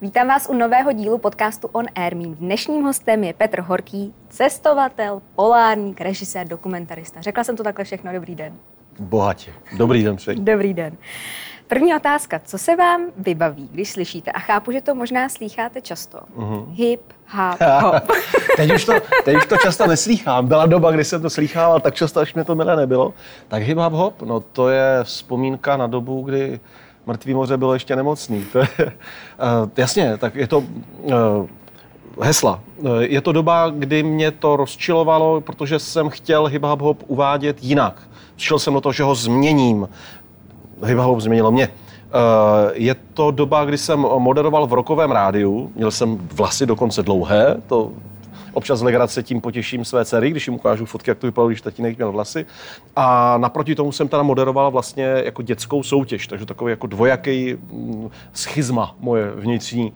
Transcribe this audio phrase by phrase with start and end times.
[0.00, 2.16] Vítám vás u nového dílu podcastu On Air.
[2.16, 7.20] Mým dnešním hostem je Petr Horký, cestovatel, polárník, režisér, dokumentarista.
[7.20, 8.58] Řekla jsem to takhle všechno, dobrý den.
[9.00, 9.52] Bohatě.
[9.76, 10.38] Dobrý den přeji.
[10.40, 10.96] Dobrý den.
[11.66, 12.40] První otázka.
[12.44, 14.32] Co se vám vybaví, když slyšíte?
[14.32, 16.18] A chápu, že to možná slýcháte často.
[16.36, 16.66] Uh-huh.
[16.70, 18.12] Hip, hop, hop.
[18.56, 18.92] teď, už to,
[19.24, 20.46] teď už to často neslýchám.
[20.46, 23.14] Byla doba, kdy jsem to slýchával tak často, až mě to milé nebylo.
[23.48, 26.60] Tak hip, hop, hop, no to je vzpomínka na dobu, kdy
[27.06, 28.44] Mrtvý moře bylo ještě nemocný.
[28.52, 28.90] To je, uh,
[29.76, 31.14] jasně, tak je to uh,
[32.20, 32.60] hesla.
[33.00, 38.02] Je to doba, kdy mě to rozčilovalo, protože jsem chtěl hip hop uvádět jinak.
[38.36, 39.88] Přišel jsem do toho, že ho změním.
[40.84, 41.68] Hip hop změnilo mě.
[42.72, 45.72] Je to doba, kdy jsem moderoval v rokovém rádiu.
[45.74, 47.92] Měl jsem vlasy dokonce dlouhé, to
[48.52, 51.60] Občas z legrace tím potěším své dcery, když jim ukážu fotky, jak to vypadalo, když
[51.60, 52.46] tatínek měl vlasy.
[52.96, 58.10] A naproti tomu jsem teda moderoval vlastně jako dětskou soutěž, takže takový jako dvojaký mm,
[58.32, 59.92] schizma moje vnitřní.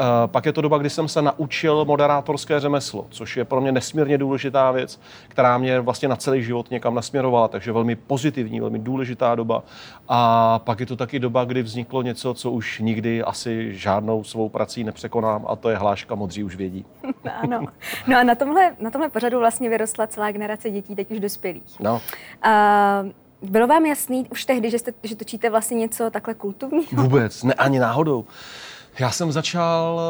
[0.00, 3.72] Eh, pak je to doba, kdy jsem se naučil moderátorské řemeslo, což je pro mě
[3.72, 8.78] nesmírně důležitá věc, která mě vlastně na celý život někam nasměrovala, takže velmi pozitivní, velmi
[8.78, 9.62] důležitá doba.
[10.08, 14.48] A pak je to taky doba, kdy vzniklo něco, co už nikdy asi žádnou svou
[14.48, 16.84] prací nepřekonám, a to je hláška modří už vědí.
[17.42, 17.66] ano.
[18.06, 21.80] No a na tomhle, na tomhle pořadu vlastně vyrostla celá generace dětí, teď už dospělých.
[21.80, 21.92] No.
[21.92, 27.02] Uh, bylo vám jasný už tehdy, že, jste, že točíte vlastně něco takhle kultovního?
[27.02, 28.24] Vůbec, ne ani náhodou.
[28.98, 30.00] Já jsem začal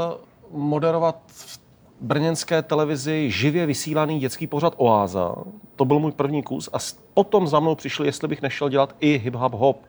[0.50, 1.58] moderovat v
[2.00, 5.34] brněnské televizi živě vysílaný dětský pořad Oáza.
[5.77, 6.78] To byl můj první kus a
[7.14, 9.83] potom za mnou přišli, jestli bych nešel dělat i hip-hop hop.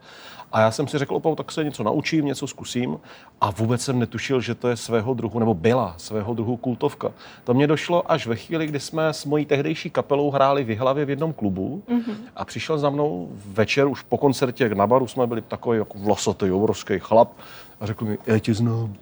[0.52, 3.00] A já jsem si řekl, opravdu, tak se něco naučím, něco zkusím.
[3.40, 7.12] A vůbec jsem netušil, že to je svého druhu, nebo byla svého druhu kultovka.
[7.44, 11.04] To mě došlo až ve chvíli, kdy jsme s mojí tehdejší kapelou hráli v hlavě
[11.04, 12.14] v jednom klubu mm-hmm.
[12.36, 16.50] a přišel za mnou večer, už po koncertě na baru jsme byli takový jako vlasatý,
[16.50, 17.32] obrovský chlap
[17.80, 18.94] a řekl mi, já tě znám.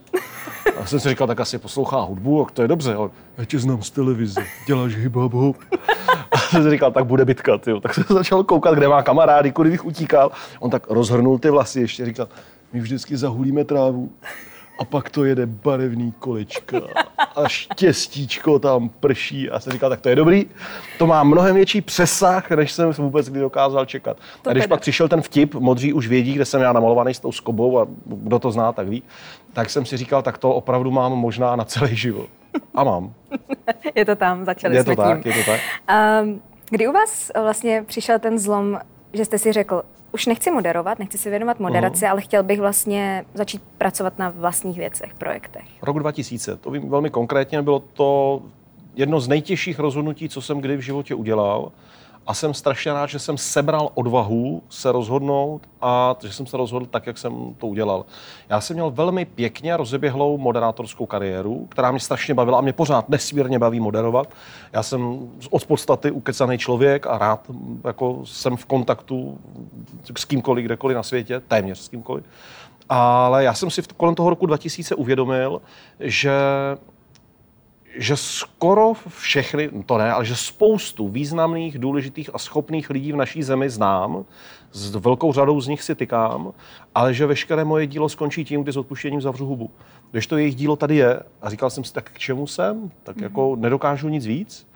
[0.80, 3.58] A jsem si říkal, tak asi poslouchá hudbu, a to je dobře, ale já tě
[3.58, 5.56] znám z televize, děláš hip hop.
[6.30, 7.80] A jsem si říkal, tak bude bitka, tyjo.
[7.80, 10.30] Tak jsem začal koukat, kde má kamarády, kudy bych utíkal.
[10.60, 12.28] On tak rozhrnul ty vlasy ještě, říkal,
[12.72, 14.12] my vždycky zahulíme trávu
[14.78, 16.78] a pak to jede barevný kolečka
[17.36, 20.46] a štěstíčko tam prší a jsem říkal, tak to je dobrý.
[20.98, 24.16] To má mnohem větší přesah, než jsem vůbec kdy dokázal čekat.
[24.42, 24.74] To a když teda.
[24.74, 27.86] pak přišel ten vtip, modří už vědí, kde jsem já namalovaný s tou skobou a
[28.06, 29.02] kdo to zná, tak ví,
[29.52, 32.28] tak jsem si říkal, tak to opravdu mám možná na celý život.
[32.74, 33.12] A mám.
[33.94, 35.32] je to tam, začali je jsme to tak, tím.
[35.32, 35.60] Je to tak.
[36.22, 38.78] Um, kdy u vás vlastně přišel ten zlom,
[39.12, 39.82] že jste si řekl,
[40.12, 42.10] už nechci moderovat, nechci se věnovat moderaci, uh-huh.
[42.10, 45.64] ale chtěl bych vlastně začít pracovat na vlastních věcech, projektech.
[45.82, 48.42] Rok 2000, to vím velmi konkrétně, bylo to
[48.94, 51.72] jedno z nejtěžších rozhodnutí, co jsem kdy v životě udělal.
[52.28, 56.86] A jsem strašně rád, že jsem sebral odvahu se rozhodnout a že jsem se rozhodl
[56.86, 58.04] tak, jak jsem to udělal.
[58.48, 63.08] Já jsem měl velmi pěkně rozeběhlou moderátorskou kariéru, která mě strašně bavila a mě pořád
[63.08, 64.28] nesmírně baví moderovat.
[64.72, 67.50] Já jsem od podstaty ukecaný člověk a rád
[67.84, 69.38] jako jsem v kontaktu
[70.18, 72.24] s kýmkoliv, kdekoliv na světě, téměř s kýmkoliv.
[72.88, 75.60] Ale já jsem si kolem toho roku 2000 uvědomil,
[76.00, 76.32] že
[77.98, 83.42] že skoro všechny, to ne, ale že spoustu významných, důležitých a schopných lidí v naší
[83.42, 84.24] zemi znám,
[84.72, 86.52] s velkou řadou z nich si tykám,
[86.94, 89.70] ale že veškeré moje dílo skončí tím, kdy s odpuštěním zavřu hubu.
[90.10, 93.16] Když to jejich dílo tady je a říkal jsem si, tak k čemu jsem, tak
[93.16, 93.22] mm-hmm.
[93.22, 94.68] jako nedokážu nic víc.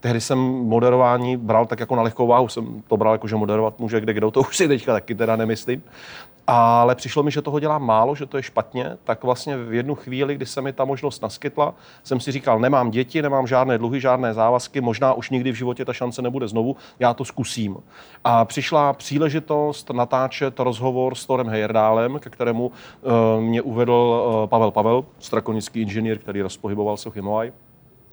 [0.00, 3.78] Tehdy jsem moderování bral tak jako na lehkou váhu, jsem to bral jako, že moderovat
[3.78, 5.82] může kde kdo, to už si teďka taky teda nemyslím.
[6.50, 9.94] Ale přišlo mi, že toho dělám málo, že to je špatně, tak vlastně v jednu
[9.94, 14.00] chvíli, kdy se mi ta možnost naskytla, jsem si říkal, nemám děti, nemám žádné dluhy,
[14.00, 17.76] žádné závazky, možná už nikdy v životě ta šance nebude znovu, já to zkusím.
[18.24, 22.72] A přišla příležitost natáčet rozhovor s Torem Heyerdálem, ke kterému uh,
[23.40, 27.08] mě uvedl uh, Pavel Pavel, strakonický inženýr, který rozpohyboval se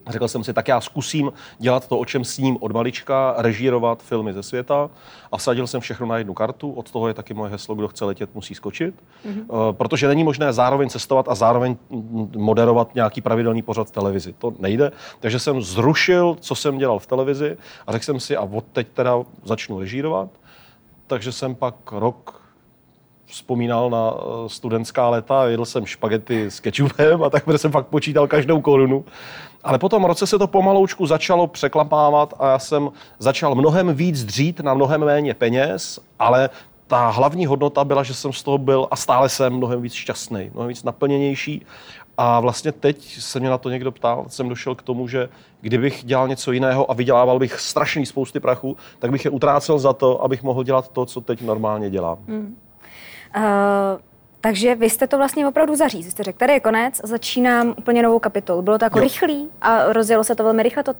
[0.05, 0.13] Himalaj.
[0.13, 4.33] Řekl jsem si, tak já zkusím dělat to, o čem sním od malička, režírovat filmy
[4.33, 4.89] ze světa
[5.31, 6.71] a vsadil jsem všechno na jednu kartu.
[6.71, 8.95] Od toho je taky moje heslo, kdo chce letět, musí skočit.
[8.95, 9.73] Mm-hmm.
[9.73, 11.75] Protože není možné zároveň cestovat a zároveň
[12.37, 14.33] moderovat nějaký pravidelný pořad v televizi.
[14.37, 14.91] To nejde.
[15.19, 18.87] Takže jsem zrušil, co jsem dělal v televizi a řekl jsem si, a od teď
[18.93, 20.29] teda začnu režírovat.
[21.07, 22.45] Takže jsem pak rok
[23.25, 28.27] vzpomínal na eh, studentská léta, jedl jsem špagety s kečupem a tak jsem fakt počítal
[28.27, 29.05] každou korunu.
[29.65, 32.89] Ale po tom roce se to pomaloučku začalo překlapávat a já jsem
[33.19, 36.49] začal mnohem víc dřít na mnohem méně peněz, ale
[36.87, 40.51] ta hlavní hodnota byla, že jsem z toho byl a stále jsem mnohem víc šťastný,
[40.53, 41.65] mnohem víc naplněnější.
[42.17, 45.29] A vlastně teď se mě na to někdo ptal, jsem došel k tomu, že
[45.61, 49.93] kdybych dělal něco jiného a vydělával bych strašný spousty prachu, tak bych je utrácel za
[49.93, 52.17] to, abych mohl dělat to, co teď normálně dělám.
[52.27, 52.55] Hmm.
[53.37, 53.43] Uh,
[54.45, 56.11] takže vy jste to vlastně opravdu zaříz.
[56.11, 58.61] Jste řekl, tady je konec, začínám úplně novou kapitolu.
[58.61, 59.03] Bylo to jako jo.
[59.03, 60.97] rychlý a rozjelo se to velmi rychle, to uh,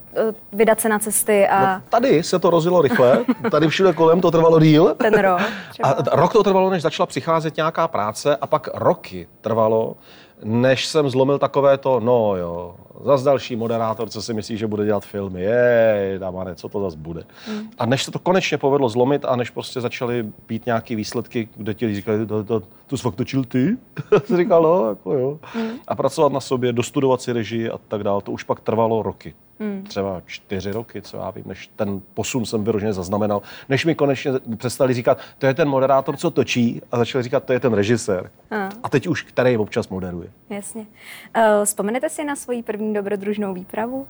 [0.54, 1.76] vydat se na cesty a...
[1.76, 4.96] No, tady se to rozjelo rychle, tady všude kolem to trvalo díl.
[4.98, 5.42] Ten rok.
[5.70, 5.90] Třeba.
[5.90, 9.96] A rok to trvalo, než začala přicházet nějaká práce a pak roky trvalo,
[10.44, 14.86] než jsem zlomil takové to, no jo, zas další moderátor, co si myslí, že bude
[14.86, 17.24] dělat filmy, je, damane, co to zas bude.
[17.52, 17.70] Mm.
[17.78, 21.74] A než se to konečně povedlo zlomit a než prostě začaly být nějaké výsledky, kde
[21.74, 23.78] ti říkali, to, to, to jsi fakt točil ty?
[24.26, 25.40] jsi říkal, no, jako jo.
[25.56, 25.70] Mm.
[25.88, 29.34] A pracovat na sobě, dostudovat si režii a tak dále, to už pak trvalo roky.
[29.60, 29.84] Hmm.
[29.84, 34.32] Třeba čtyři roky, co já vím, než ten posun jsem vyroženě zaznamenal, než mi konečně
[34.58, 38.32] přestali říkat, to je ten moderátor, co točí, a začali říkat, to je ten režisér.
[38.52, 40.30] A, a teď už, který občas moderuje.
[40.50, 40.82] Jasně.
[40.82, 44.08] Uh, vzpomenete si na svoji první dobrodružnou výpravu?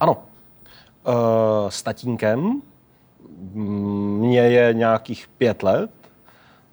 [0.00, 0.16] Ano.
[1.06, 1.14] Uh,
[1.68, 2.62] s tatínkem.
[3.52, 5.90] Mně je nějakých pět let.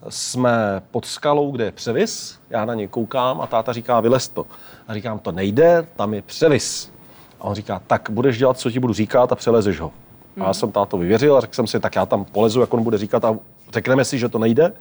[0.09, 2.39] Jsme pod skalou, kde je převis.
[2.49, 4.45] Já na něj koukám a táta říká, vylez to.
[4.87, 6.96] A říkám, to nejde, tam je převis.
[7.39, 9.91] A on říká, tak budeš dělat, co ti budu říkat a přelezeš ho.
[10.35, 10.43] Mm.
[10.43, 12.83] A já jsem táto vyvěřil a řekl jsem si, tak já tam polezu, jak on
[12.83, 13.35] bude říkat a
[13.73, 14.73] řekneme si, že to nejde.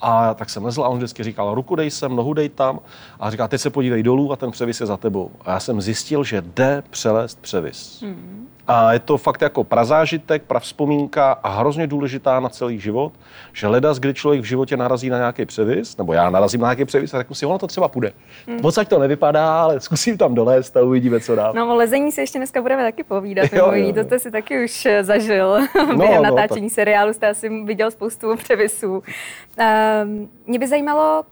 [0.00, 2.80] A tak jsem lezl a on vždycky říkal, ruku dej sem, nohu dej tam.
[3.20, 5.30] A říká, teď se podívej dolů a ten převis je za tebou.
[5.44, 8.00] A já jsem zjistil, že jde přelézt převis.
[8.00, 8.48] Mm.
[8.66, 13.12] A je to fakt jako prazážitek, pravzpomínka a hrozně důležitá na celý život,
[13.52, 16.84] že ledas, kdy člověk v životě narazí na nějaký převis, nebo já narazím na nějaký
[16.84, 18.12] převis a řeknu si, ono to třeba půjde.
[18.46, 18.58] Hmm.
[18.62, 21.52] Moc to nevypadá, ale zkusím tam dolézt a uvidíme, co dál.
[21.56, 23.52] No o lezení se ještě dneska budeme taky povídat.
[23.52, 23.92] Jo, jo, jo.
[23.92, 25.58] To jste si taky už eh, zažil
[25.88, 26.74] no, během no, natáčení tak.
[26.74, 28.92] seriálu, jste asi viděl spoustu převisů.
[28.92, 31.24] Um, mě by zajímalo,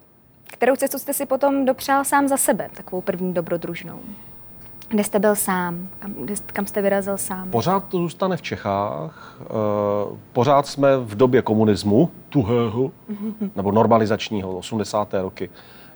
[0.46, 4.00] kterou cestu jste si potom dopřál sám za sebe, takovou první dobrodružnou?
[4.90, 5.88] Kde jste byl sám?
[5.98, 7.50] Kam, kde, kam jste vyrazil sám?
[7.50, 9.40] Pořád to zůstane v Čechách.
[9.40, 12.90] Uh, pořád jsme v době komunismu, tuhého,
[13.56, 15.14] nebo normalizačního, 80.
[15.14, 15.50] roky.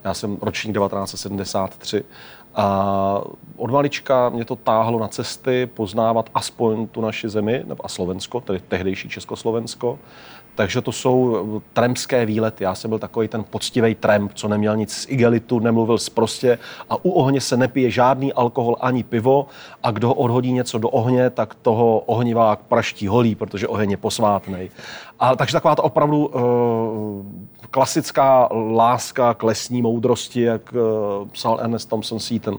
[0.05, 2.05] Já jsem ročník 1973.
[2.55, 3.21] A
[3.57, 8.41] od malička mě to táhlo na cesty poznávat aspoň tu naši zemi, nebo a Slovensko,
[8.41, 9.99] tedy tehdejší Československo.
[10.55, 12.65] Takže to jsou eh, tremské výlety.
[12.65, 16.59] Já jsem byl takový ten poctivý tremp, co neměl nic z igelitu, nemluvil zprostě
[16.91, 19.47] a u ohně se nepije žádný alkohol ani pivo
[19.83, 24.71] a kdo odhodí něco do ohně, tak toho ohnivák praští holí, protože oheň je posvátný.
[25.21, 26.43] A takže taková to opravdu uh,
[27.71, 32.59] klasická láska k lesní moudrosti, jak uh, psal Ernest Thompson Seaton.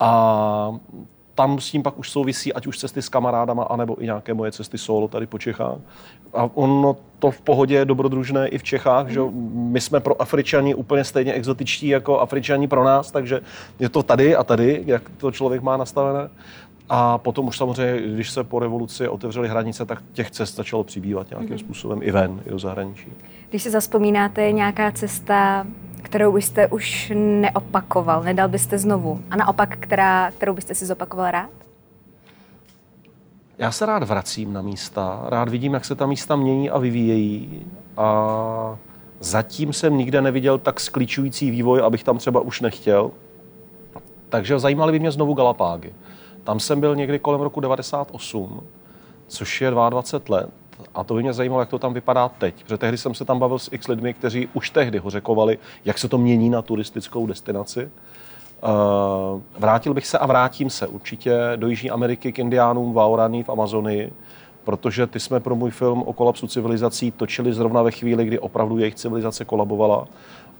[0.00, 0.74] A
[1.38, 4.52] tam s tím pak už souvisí, ať už cesty s kamarádama, anebo i nějaké moje
[4.52, 5.78] cesty solo tady po Čechách.
[6.34, 9.12] A ono to v pohodě je dobrodružné i v Čechách, mm.
[9.12, 9.20] že
[9.52, 13.40] my jsme pro Afričani úplně stejně exotičtí jako Afričani pro nás, takže
[13.78, 16.28] je to tady a tady, jak to člověk má nastavené.
[16.88, 21.30] A potom už samozřejmě, když se po revoluci otevřely hranice, tak těch cest začalo přibývat
[21.30, 21.58] nějakým mm.
[21.58, 23.12] způsobem i ven, i do zahraničí.
[23.50, 25.66] Když se zaspomínáte, nějaká cesta
[26.02, 29.20] kterou byste už neopakoval, nedal byste znovu?
[29.30, 31.50] A naopak, která, kterou byste si zopakoval rád?
[33.58, 37.66] Já se rád vracím na místa, rád vidím, jak se ta místa mění a vyvíjejí.
[37.96, 38.78] A
[39.20, 43.10] zatím jsem nikde neviděl tak skličující vývoj, abych tam třeba už nechtěl.
[44.28, 45.94] Takže zajímaly by mě znovu Galapágy.
[46.44, 48.60] Tam jsem byl někdy kolem roku 98,
[49.26, 50.50] což je 22 let.
[50.94, 52.62] A to by mě zajímalo, jak to tam vypadá teď.
[52.62, 55.98] Protože tehdy jsem se tam bavil s x lidmi, kteří už tehdy ho řekovali, jak
[55.98, 57.90] se to mění na turistickou destinaci.
[58.62, 63.42] Uh, vrátil bych se a vrátím se určitě do Jižní Ameriky k indiánům v Auranii
[63.42, 64.12] v Amazonii,
[64.64, 68.78] protože ty jsme pro můj film o kolapsu civilizací točili zrovna ve chvíli, kdy opravdu
[68.78, 70.06] jejich civilizace kolabovala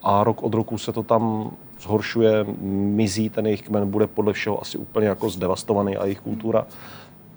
[0.02, 1.50] a rok od roku se to tam
[1.80, 6.66] zhoršuje, mizí, ten jejich kmen bude podle všeho asi úplně jako zdevastovaný a jejich kultura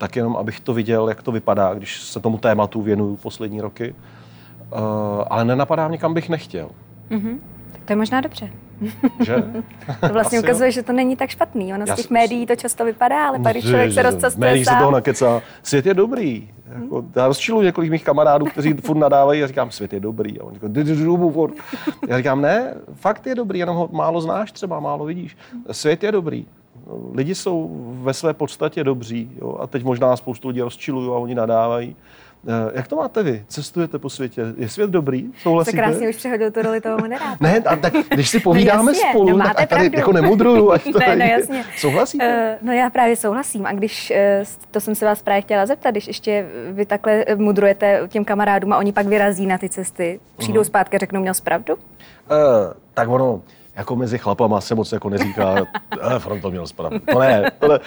[0.01, 3.95] tak jenom abych to viděl, jak to vypadá, když se tomu tématu věnuju poslední roky.
[4.71, 4.79] Uh,
[5.29, 6.69] ale nenapadá mě, kam bych nechtěl.
[7.09, 7.37] Mm-hmm.
[7.85, 8.49] To je možná dobře.
[9.25, 9.35] Že?
[10.07, 10.71] to vlastně Asi ukazuje, jo.
[10.71, 11.73] že to není tak špatný.
[11.73, 14.75] Ono z těch médií to často vypadá, ale pak, když člověk se rozcestuje médií se
[14.79, 15.41] toho nakecá.
[15.63, 16.49] Svět je dobrý.
[16.81, 20.39] Jako, já rozčiluji několik mých kamarádů, kteří furt nadávají a říkám, svět je dobrý.
[20.39, 21.53] A oni říkají,
[22.07, 25.37] já říkám, ne, fakt je dobrý, jenom ho málo znáš třeba, málo vidíš.
[25.71, 26.45] Svět je dobrý
[27.13, 27.69] lidi jsou
[28.01, 31.95] ve své podstatě dobří jo, a teď možná spoustu lidí rozčilují a oni nadávají.
[32.47, 33.45] Eh, jak to máte vy?
[33.47, 34.45] Cestujete po světě?
[34.57, 35.29] Je svět dobrý?
[35.41, 35.71] Souhlasíte?
[35.71, 37.37] Se krásně už přehodil tu roli toho moderátora.
[37.51, 39.97] ne, a tak když si povídáme no jasně, spolu, no tak tady pravdu.
[39.97, 40.71] jako nemudruju.
[40.71, 41.65] Ať to ne, no jasně.
[41.77, 42.57] Souhlasíte?
[42.61, 43.65] Uh, no já právě souhlasím.
[43.65, 48.01] A když, uh, to jsem se vás právě chtěla zeptat, když ještě vy takhle mudrujete
[48.07, 50.65] těm kamarádům a oni pak vyrazí na ty cesty, přijdou uh-huh.
[50.65, 51.73] zpátky a řeknou, měl zpravdu?
[51.73, 51.79] Uh,
[52.93, 53.41] tak ono,
[53.75, 55.55] jako mezi chlapama se moc jako neříká,
[56.15, 56.99] eh, front to měl správně.
[56.99, 57.79] To ne, to ne.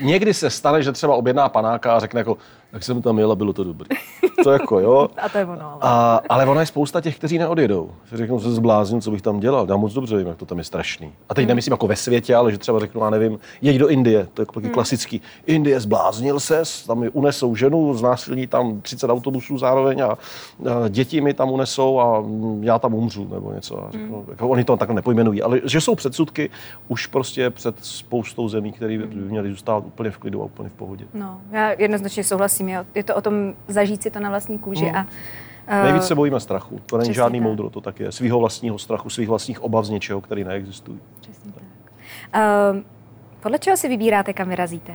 [0.00, 2.36] Někdy se stane, že třeba objedná panáka a řekne jako,
[2.72, 3.88] jak jsem tam jel a bylo to dobrý.
[4.44, 5.08] to jako jo.
[5.22, 5.62] A to je ono.
[5.62, 7.90] Ale, a, ale ono je spousta těch, kteří neodjedou.
[8.12, 9.66] Řeknu, že se zblázním, co bych tam dělal.
[9.68, 11.12] Já moc dobře vím, jak to tam je strašný.
[11.28, 11.48] A teď hmm.
[11.48, 14.46] nemyslím jako ve světě, ale že třeba řeknu, já nevím, jeď do Indie, to je
[14.46, 14.74] taky hmm.
[14.74, 15.22] klasický.
[15.46, 20.18] Indie zbláznil se, tam mi unesou ženu, znásilní tam 30 autobusů zároveň a, a
[20.88, 22.24] děti mi tam unesou a
[22.60, 23.84] já tam umřu nebo něco.
[23.84, 24.26] A řeknu, hmm.
[24.28, 26.50] jako oni to takhle nepojmenují, ale že jsou předsudky
[26.88, 30.72] už prostě před spoustou zemí, které by měly zůstat úplně v klidu a úplně v
[30.72, 31.04] pohodě.
[31.14, 32.61] No, já jednoznačně souhlasím.
[32.94, 34.96] Je to o tom zažít si to na vlastní kůži hmm.
[34.96, 35.06] a
[35.68, 36.80] Uh, Nejvíc se bojíme strachu.
[36.86, 37.48] To není žádný tak.
[37.48, 38.12] moudro, to tak je.
[38.12, 40.98] Svýho vlastního strachu, svých vlastních obav z něčeho, který neexistují.
[41.20, 41.62] Přesně tak.
[42.72, 42.80] Uh,
[43.40, 44.94] podle čeho si vybíráte, kam vyrazíte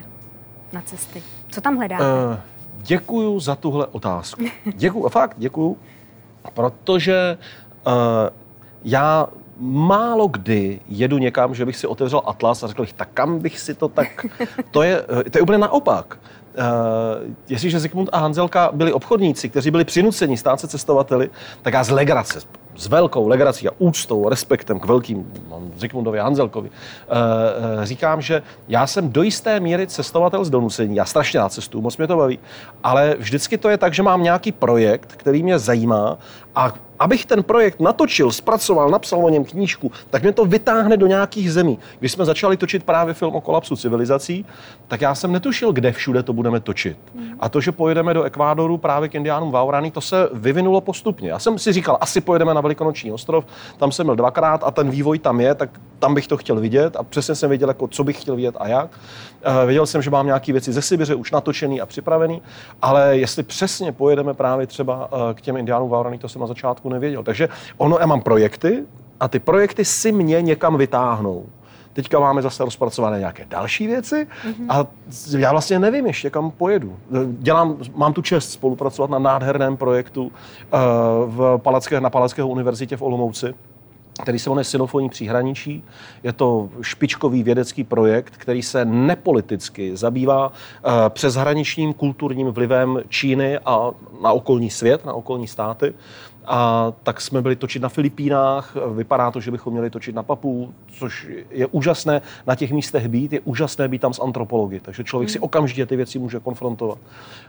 [0.73, 1.23] na cesty?
[1.49, 2.03] Co tam hledáte?
[2.03, 2.37] Uh,
[2.77, 4.43] děkuju za tuhle otázku.
[4.75, 5.77] Děkuju, fakt děkuju,
[6.53, 7.37] protože
[7.87, 7.93] uh,
[8.83, 9.27] já
[9.59, 13.59] málo kdy jedu někam, že bych si otevřel atlas a řekl bych, tak kam bych
[13.59, 14.25] si to tak...
[14.71, 16.19] To je, to je úplně naopak.
[16.57, 21.29] Uh, jestliže Zikmund a Hanzelka byli obchodníci, kteří byli přinuceni stát se cestovateli,
[21.61, 22.39] tak já z legrace,
[22.75, 28.41] s velkou legrací a úctou, respektem k velkým no, Zikmundovi a Hanzelkovi, uh, říkám, že
[28.67, 30.95] já jsem do jisté míry cestovatel z donucení.
[30.95, 32.39] Já strašně rád cestuju, moc mě to baví,
[32.83, 36.17] ale vždycky to je tak, že mám nějaký projekt, který mě zajímá
[36.57, 41.07] a abych ten projekt natočil, zpracoval, napsal o něm knížku, tak mě to vytáhne do
[41.07, 41.79] nějakých zemí.
[41.99, 44.45] Když jsme začali točit právě film o kolapsu civilizací,
[44.87, 46.97] tak já jsem netušil, kde všude to budeme točit.
[47.15, 47.27] Mm.
[47.39, 51.29] A to, že pojedeme do Ekvádoru právě k Indiánům Vaurany, to se vyvinulo postupně.
[51.29, 53.45] Já jsem si říkal, asi pojedeme na Velikonoční ostrov,
[53.77, 56.95] tam jsem byl dvakrát a ten vývoj tam je, tak tam bych to chtěl vidět
[56.95, 58.89] a přesně jsem věděl, jako, co bych chtěl vidět a jak.
[59.47, 62.41] Uh, věděl jsem, že mám nějaké věci ze Sibiře už natočený a připravený,
[62.81, 66.89] ale jestli přesně pojedeme právě třeba uh, k těm Indiánům Vaurany, to jsem na začátku
[66.89, 67.23] nevěděl.
[67.23, 68.83] Takže ono, já mám projekty
[69.19, 71.45] a ty projekty si mě někam vytáhnou.
[71.93, 74.65] Teďka máme zase rozpracované nějaké další věci mm-hmm.
[74.69, 74.85] a
[75.37, 76.95] já vlastně nevím ještě, kam pojedu.
[77.25, 80.31] Dělám, mám tu čest spolupracovat na nádherném projektu uh,
[81.25, 83.53] v Palacké, na Palacké univerzitě v Olomouci,
[84.21, 85.83] který se jmenuje Synofonní příhraničí.
[86.23, 93.91] Je to špičkový vědecký projekt, který se nepoliticky zabývá uh, přeshraničním kulturním vlivem Číny a
[94.21, 95.93] na okolní svět, na okolní státy.
[96.47, 100.73] A tak jsme byli točit na Filipínách, vypadá to, že bychom měli točit na Papu,
[100.87, 105.29] což je úžasné na těch místech být, je úžasné být tam s antropology, takže člověk
[105.29, 105.33] hmm.
[105.33, 106.97] si okamžitě ty věci může konfrontovat.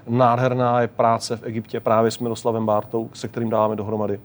[0.09, 4.21] Nádherná je práce v Egyptě právě s Miroslavem Bártou, se kterým dáváme dohromady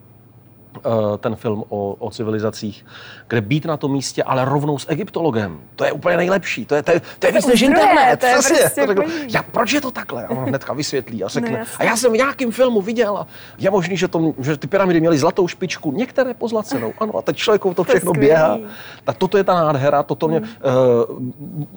[1.18, 2.86] ten film o, o civilizacích,
[3.28, 5.60] kde být na tom místě, ale rovnou s egyptologem.
[5.76, 6.66] To je úplně nejlepší.
[6.66, 8.16] To je, to je, to je víc než internet.
[8.20, 9.02] To je prostě to
[9.34, 10.26] já, proč je to takhle?
[10.26, 11.58] A on hnedka vysvětlí a řekne.
[11.58, 13.26] No, a já jsem v nějakém filmu viděl a
[13.58, 16.92] je možný, že, to, že ty pyramidy měly zlatou špičku, některé pozlacenou.
[16.98, 18.58] Ano, a teď člověku to všechno to běhá.
[19.04, 20.38] Tak toto je ta nádhera, toto mě...
[20.38, 20.48] Hmm.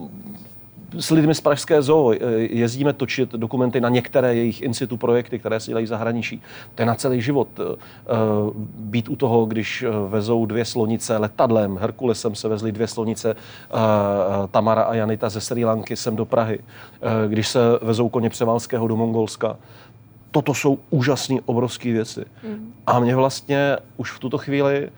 [0.04, 0.10] Uh,
[1.00, 5.60] s lidmi z Pražské zoo eh, jezdíme točit dokumenty na některé jejich institu projekty, které
[5.60, 6.42] si dělají v zahraničí.
[6.76, 7.48] To je na celý život.
[7.60, 8.14] Eh, eh,
[8.76, 13.36] být u toho, když vezou dvě slonice letadlem, Herkulesem se vezli dvě slonice,
[14.52, 16.60] Tamara a Janita ze Sri Lanky sem do Prahy.
[17.28, 19.58] Když se vezou koně Převalského do Mongolska.
[20.32, 22.26] Toto jsou úžasné, obrovské věci.
[22.44, 22.74] Mm.
[22.88, 24.90] A mě vlastně už v tuto chvíli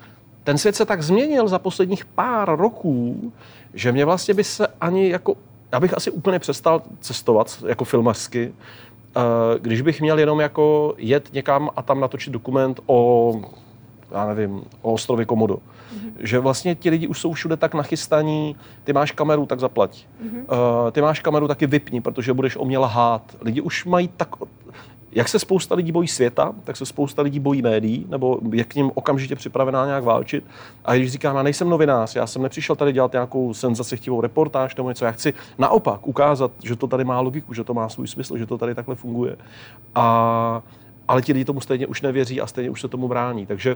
[0.44, 3.32] ten svět se tak změnil za posledních pár roků,
[3.74, 5.36] že mě vlastně by se ani jako
[5.72, 8.54] já bych asi úplně přestal cestovat jako filmařsky,
[9.16, 9.22] eh,
[9.60, 13.42] když bych měl jenom jako jet někam a tam natočit dokument o,
[14.12, 15.56] já nevím, o ostrově Komodo.
[15.56, 16.12] Mm-hmm.
[16.20, 20.06] Že vlastně ti lidi už jsou všude tak nachystaní, ty máš kameru, tak zaplať.
[20.24, 20.38] Mm-hmm.
[20.38, 23.22] Uh, ty máš kameru, taky vypni, protože budeš o mě lhát.
[23.42, 24.30] Lidi už mají tak,
[25.12, 28.76] jak se spousta lidí bojí světa, tak se spousta lidí bojí médií, nebo je k
[28.76, 30.44] ním okamžitě připravená nějak válčit.
[30.86, 34.90] A když říká, já nejsem novinář, já jsem nepřišel tady dělat nějakou senzacechtivou reportáž nebo
[34.90, 38.38] něco, já chci naopak ukázat, že to tady má logiku, že to má svůj smysl,
[38.38, 39.36] že to tady takhle funguje.
[39.96, 40.62] A,
[41.08, 43.46] ale ti lidi tomu stejně už nevěří a stejně už se tomu brání.
[43.46, 43.76] Takže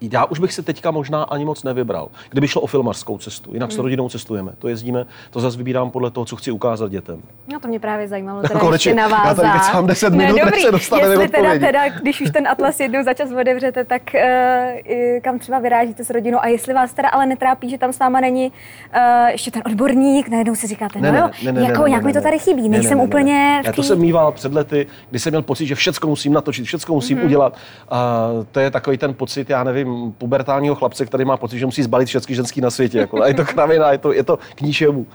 [0.00, 3.54] já už bych se teďka možná ani moc nevybral, kdyby šlo o filmařskou cestu.
[3.54, 3.76] Jinak hmm.
[3.76, 4.52] s rodinou cestujeme.
[4.58, 7.22] To jezdíme, to zase vybírám podle toho, co chci ukázat dětem.
[7.48, 9.44] No to mě právě zajímalo, teda Konečně, ještě navázat.
[9.44, 12.48] Já tady mám 10 minut, ne, dobrý, se dostaneme jestli teda, teda, když už ten
[12.48, 14.20] atlas jednou za čas otevřete, tak uh,
[15.22, 18.20] kam třeba vyrážíte s rodinou a jestli vás teda ale netrápí, že tam s náma
[18.20, 18.52] není
[18.96, 22.02] uh, ještě ten odborník, najednou si říkáte, ne, no jo, ne, ne, jako ne, nějak
[22.02, 23.62] ne, mi to tady chybí, nejsem ne, ne, úplně ne, ne.
[23.64, 26.94] Já to jsem mýval před lety, kdy jsem měl pocit, že všechno musím natočit, všechno
[26.94, 27.24] musím mm-hmm.
[27.24, 27.56] udělat.
[28.52, 29.73] To je takový ten pocit, já nevím,
[30.18, 32.98] pubertálního chlapce, který má pocit, že musí zbalit všechny ženský na světě.
[32.98, 35.00] Jako, a je to kravina, je to, je to k ničemu.
[35.00, 35.06] Uh,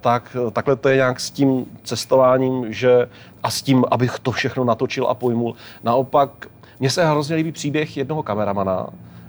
[0.00, 3.08] tak takhle to je nějak s tím cestováním, že
[3.42, 5.54] a s tím, abych to všechno natočil a pojmul.
[5.84, 6.46] Naopak,
[6.80, 8.86] mně se hrozně líbí příběh jednoho kameramana,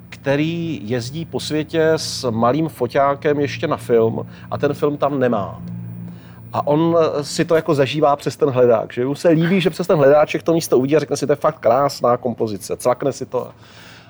[0.09, 5.61] který jezdí po světě s malým foťákem ještě na film a ten film tam nemá.
[6.55, 9.87] A on si to jako zažívá přes ten hledák, že mu se líbí, že přes
[9.87, 13.25] ten hledáček to místo uvidí a řekne si, to je fakt krásná kompozice, cvakne si
[13.25, 13.51] to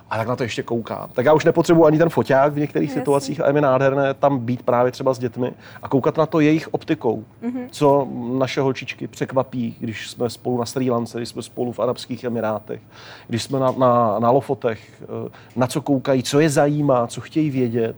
[0.09, 1.09] a tak na to ještě kouká.
[1.13, 3.01] Tak já už nepotřebuji ani ten foťák v některých Jasně.
[3.01, 6.39] situacích a je mi nádherné tam být právě třeba s dětmi a koukat na to
[6.39, 7.67] jejich optikou, mm-hmm.
[7.71, 12.23] co naše holčičky překvapí, když jsme spolu na Sri Lance, když jsme spolu v Arabských
[12.23, 12.81] Emirátech,
[13.27, 17.49] když jsme na, na, na Lofotech, eh, na co koukají, co je zajímá, co chtějí
[17.49, 17.95] vědět.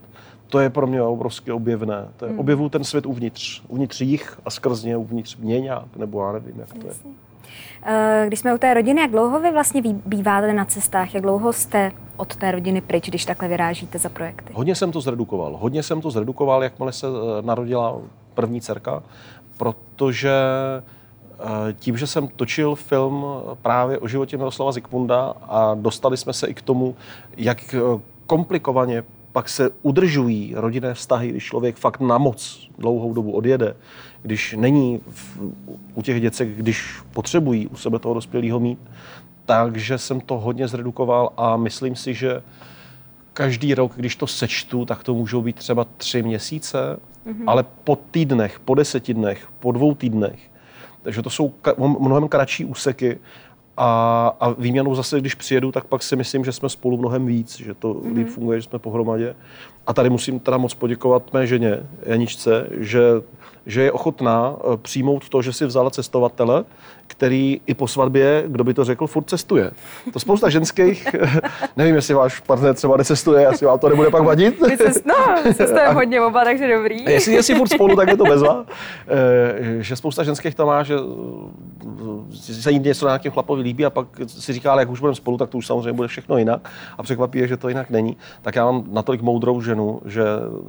[0.48, 2.08] To je pro mě obrovsky objevné.
[2.16, 2.38] To je, mm.
[2.38, 6.54] Objevu ten svět uvnitř, uvnitř jich a skrz ně uvnitř mě nějak, nebo já nevím,
[6.58, 6.92] jak to je.
[7.82, 11.14] Eh, když jsme u té rodiny, jak dlouho vy vlastně býváte na cestách?
[11.14, 14.52] Jak dlouho jste od té rodiny pryč, když takhle vyrážíte za projekty?
[14.52, 15.56] Hodně jsem to zredukoval.
[15.56, 17.98] Hodně jsem to zredukoval, jakmile se eh, narodila
[18.34, 19.02] první dcerka,
[19.56, 20.32] protože
[21.40, 23.24] eh, tím, že jsem točil film
[23.62, 26.96] právě o životě Miroslava Zikmunda a dostali jsme se i k tomu,
[27.36, 27.74] jak
[28.26, 29.02] komplikovaně
[29.38, 33.76] pak se udržují rodinné vztahy, když člověk fakt na moc dlouhou dobu odjede,
[34.22, 35.40] když není v,
[35.94, 38.78] u těch děcek, když potřebují u sebe toho dospělého mít.
[39.46, 42.42] Takže jsem to hodně zredukoval a myslím si, že
[43.32, 46.78] každý rok, když to sečtu, tak to můžou být třeba tři měsíce,
[47.26, 47.44] mm-hmm.
[47.46, 50.38] ale po týdnech, po deseti dnech, po dvou týdnech.
[51.02, 53.18] Takže to jsou mnohem kratší úseky
[53.80, 57.58] a, a výměnou zase, když přijedu, tak pak si myslím, že jsme spolu mnohem víc,
[57.58, 58.16] že to mm-hmm.
[58.16, 59.36] líp funguje, že jsme pohromadě.
[59.86, 63.00] A tady musím teda moc poděkovat mé ženě, Janičce, že
[63.68, 66.64] že je ochotná eh, přijmout to, že si vzala cestovatele,
[67.08, 69.70] který i po svatbě, kdo by to řekl, furt cestuje.
[70.12, 71.08] To spousta ženských,
[71.76, 74.60] nevím, jestli váš partner třeba necestuje, asi vám to nebude pak vadit.
[74.60, 75.14] My no,
[75.54, 77.04] cestujeme hodně oba, takže dobrý.
[77.04, 78.64] Jestli, jestli furt spolu, tak je to bezva.
[79.08, 83.86] Eh, že spousta ženských to má, že eh, se jim něco na nějakém chlapovi líbí
[83.86, 86.38] a pak si říká, ale jak už budeme spolu, tak to už samozřejmě bude všechno
[86.38, 88.16] jinak a překvapí je, že to jinak není.
[88.42, 90.22] Tak já mám natolik moudrou ženu, že,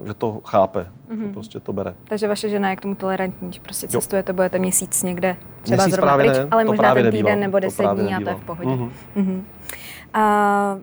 [0.06, 1.28] že to chápe, mm-hmm.
[1.28, 1.94] že prostě to bere.
[2.04, 5.96] Takže vaše žena je k tomu tolerantní, že prostě cestujete, budete měsíc někde třeba měsíc
[5.96, 8.70] zrovna pryč, ne, ale možná ten týden nebo deset dní a to je v pohodě.
[8.70, 8.92] Mm-hmm.
[9.18, 9.42] Mm-hmm.
[10.14, 10.78] A,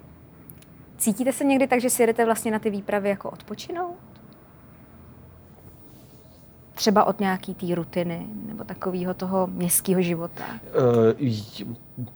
[0.99, 3.97] cítíte se někdy tak, že si jedete vlastně na ty výpravy jako odpočinout?
[6.75, 10.45] Třeba od nějaký té rutiny nebo takového toho městského života?
[11.19, 12.06] Uh,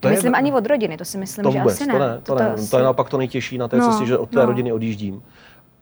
[0.00, 1.92] to myslím je, ani od rodiny, to si myslím, to že vůbec, asi ne.
[1.92, 2.52] To, ne, to, to, ne.
[2.52, 2.70] Asi...
[2.70, 4.46] to je naopak to nejtěžší na té no, cestě, že od té no.
[4.46, 5.22] rodiny odjíždím.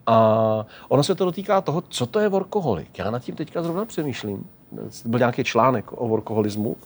[0.06, 2.98] A ono se to dotýká toho, co to je workoholik.
[2.98, 4.46] Já nad tím teďka zrovna přemýšlím.
[5.04, 6.76] Byl nějaký článek o workoholismu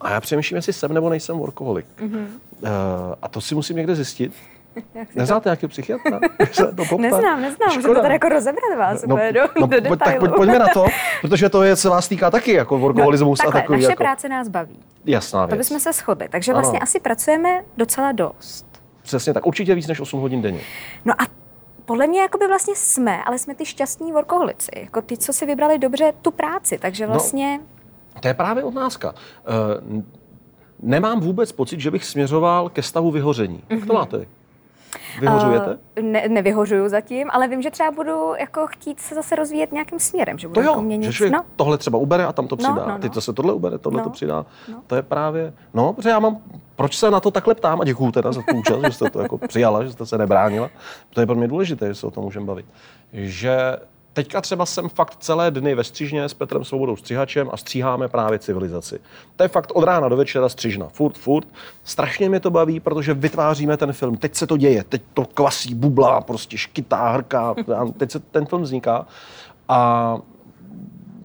[0.00, 1.86] a já přemýšlím, jestli jsem nebo nejsem workoholik.
[1.98, 2.26] Mm-hmm.
[3.22, 4.32] A to si musím někde zjistit.
[5.14, 5.48] Neznáte to...
[5.48, 6.20] nějakého psychiatra?
[6.98, 10.32] neznám, neznám, můžu to tady jako rozebrat vás no, do, no, do pojď, tak pojď,
[10.36, 10.86] pojďme na to,
[11.20, 13.78] protože to je, se vás týká taky jako workoholismus no, takhle, a takový.
[13.78, 14.02] naše jako...
[14.02, 14.78] práce nás baví.
[15.04, 15.50] Jasná věc.
[15.50, 16.82] To bychom se shodli, takže vlastně ano.
[16.82, 18.66] asi pracujeme docela dost.
[19.02, 20.60] Přesně tak, určitě víc než 8 hodin denně.
[21.04, 21.26] No a
[21.86, 24.70] podle mě jakoby vlastně jsme, ale jsme ty šťastní workoholici.
[24.76, 27.60] Jako ty, co si vybrali dobře tu práci, takže no, vlastně...
[28.14, 29.14] No, to je právě otázka.
[29.88, 30.02] Uh,
[30.82, 33.58] nemám vůbec pocit, že bych směřoval ke stavu vyhoření.
[33.58, 33.74] Mm-hmm.
[33.74, 33.94] Jak to mhm.
[33.94, 34.26] máte?
[35.20, 35.66] Vyhořujete?
[35.66, 39.98] Uh, ne, nevyhořuju zatím, ale vím, že třeba budu jako chtít se zase rozvíjet nějakým
[39.98, 40.38] směrem.
[40.38, 41.44] Že budu to jo, jako měnit, že no.
[41.56, 42.74] tohle třeba ubere a tam to no, přidá.
[42.74, 42.98] No, no, no.
[42.98, 44.46] Teď zase tohle ubere, tohle no, to přidá.
[44.72, 44.82] No.
[44.86, 46.38] To je právě, no, protože já mám,
[46.76, 49.20] proč se na to takhle ptám a děkuju teda za tu účast, že jste to
[49.20, 50.70] jako přijala, že jste se nebránila.
[51.10, 52.66] To je pro mě důležité, že se o tom můžeme bavit.
[53.12, 53.76] Že
[54.16, 58.38] Teďka třeba jsem fakt celé dny ve střižně s Petrem Svobodou střihačem a stříháme právě
[58.38, 58.98] civilizaci.
[59.36, 61.48] To je fakt od rána do večera střižna, furt, furt.
[61.84, 64.16] Strašně mě to baví, protože vytváříme ten film.
[64.16, 67.54] Teď se to děje, teď to kvasí, bubla, prostě škytá, hrká,
[67.96, 69.06] teď se ten film vzniká.
[69.68, 70.18] A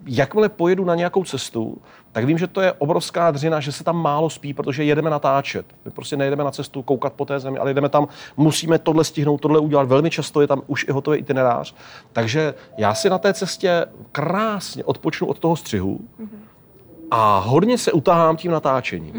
[0.05, 1.77] jakmile pojedu na nějakou cestu,
[2.11, 5.65] tak vím, že to je obrovská dřina, že se tam málo spí, protože jedeme natáčet.
[5.85, 9.41] My prostě nejedeme na cestu koukat po té zemi, ale jdeme tam, musíme tohle stihnout,
[9.41, 9.87] tohle udělat.
[9.87, 11.75] Velmi často je tam už i hotový itinerář.
[12.13, 15.99] Takže já si na té cestě krásně odpočnu od toho střihu
[17.11, 19.13] a hodně se utahám tím natáčením.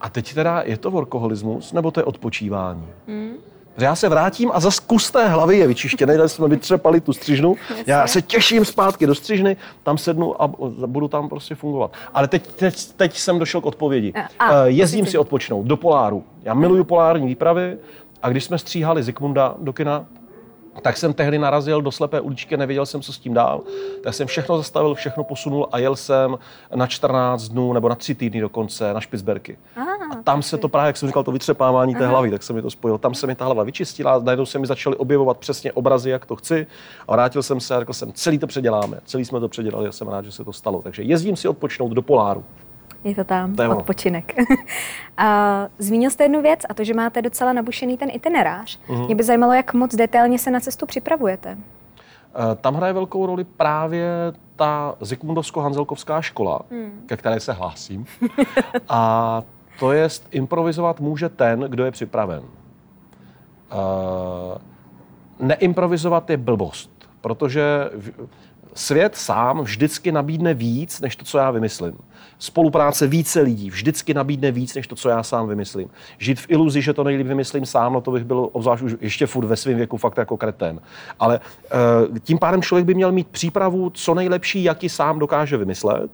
[0.00, 2.86] A teď teda je to workoholismus, nebo to je odpočívání?
[3.06, 3.32] Mm.
[3.78, 7.56] Já se vrátím a zas kus té hlavy je vyčištěný, tady jsme vytřepali tu střižnu.
[7.86, 10.50] Já se těším zpátky do střižny, tam sednu a
[10.86, 11.92] budu tam prostě fungovat.
[12.14, 14.12] Ale teď, teď, teď jsem došel k odpovědi.
[14.38, 16.24] A, a, Jezdím si odpočnout do Poláru.
[16.42, 17.76] Já miluju polární výpravy
[18.22, 20.06] a když jsme stříhali Zikmunda do kina,
[20.80, 23.60] tak jsem tehdy narazil do slepé uličky, nevěděl jsem, co s tím dál.
[24.02, 26.38] Tak jsem všechno zastavil, všechno posunul a jel jsem
[26.74, 29.58] na 14 dnů nebo na 3 týdny dokonce na Špicberky.
[30.12, 32.62] a tam se to právě, jak jsem říkal, to vytřepávání té hlavy, tak se mi
[32.62, 32.98] to spojilo.
[32.98, 36.36] Tam se mi ta hlava vyčistila, najednou se mi začaly objevovat přesně obrazy, jak to
[36.36, 36.66] chci.
[37.08, 39.92] A vrátil jsem se a řekl jsem, celý to předěláme, celý jsme to předělali a
[39.92, 40.82] jsem rád, že se to stalo.
[40.82, 42.44] Takže jezdím si odpočnout do Poláru.
[43.04, 44.34] Je to tam, je odpočinek.
[45.16, 48.80] a zmínil jste jednu věc a to, že máte docela nabušený ten itinerář.
[48.88, 49.06] Mm-hmm.
[49.06, 51.58] Mě by zajímalo, jak moc detailně se na cestu připravujete.
[52.60, 54.08] tam hraje velkou roli právě
[54.56, 57.02] ta Zikmundovsko-Hanzelkovská škola, hmm.
[57.06, 58.06] ke které se hlásím.
[58.88, 59.42] A
[59.78, 62.42] to je, improvizovat může ten, kdo je připraven.
[62.42, 62.48] Uh,
[65.40, 67.90] neimprovizovat je blbost, protože
[68.74, 71.98] svět sám vždycky nabídne víc, než to, co já vymyslím.
[72.38, 75.90] Spolupráce více lidí vždycky nabídne víc, než to, co já sám vymyslím.
[76.18, 79.26] Žít v iluzi, že to nejlíp vymyslím sám, no to bych byl obzvlášť už ještě
[79.26, 80.80] furt ve svém věku fakt jako kretén.
[81.20, 81.40] Ale
[82.10, 86.10] uh, tím pádem člověk by měl mít přípravu co nejlepší, jaký sám dokáže vymyslet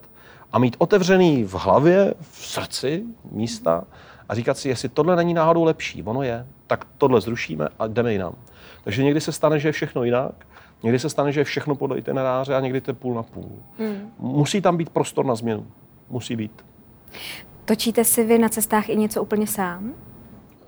[0.51, 3.83] a mít otevřený v hlavě, v srdci místa
[4.29, 8.13] a říkat si, jestli tohle není náhodou lepší, ono je, tak tohle zrušíme a jdeme
[8.13, 8.33] jinam.
[8.83, 10.45] Takže někdy se stane, že je všechno jinak,
[10.83, 13.51] někdy se stane, že všechno podle itineráře a někdy to je půl na půl.
[13.79, 14.11] Hmm.
[14.19, 15.65] Musí tam být prostor na změnu.
[16.09, 16.65] Musí být.
[17.65, 19.93] Točíte si vy na cestách i něco úplně sám?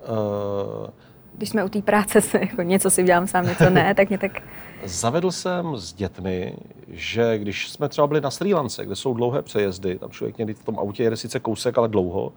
[0.10, 0.90] Uh...
[1.38, 4.42] Když jsme u té práce, jako něco si udělám sám, něco ne, tak mě tak
[4.86, 6.56] Zavedl jsem s dětmi,
[6.88, 10.54] že když jsme třeba byli na Sri Lance, kde jsou dlouhé přejezdy, tam člověk někdy
[10.54, 12.34] v tom autě jede sice kousek, ale dlouho,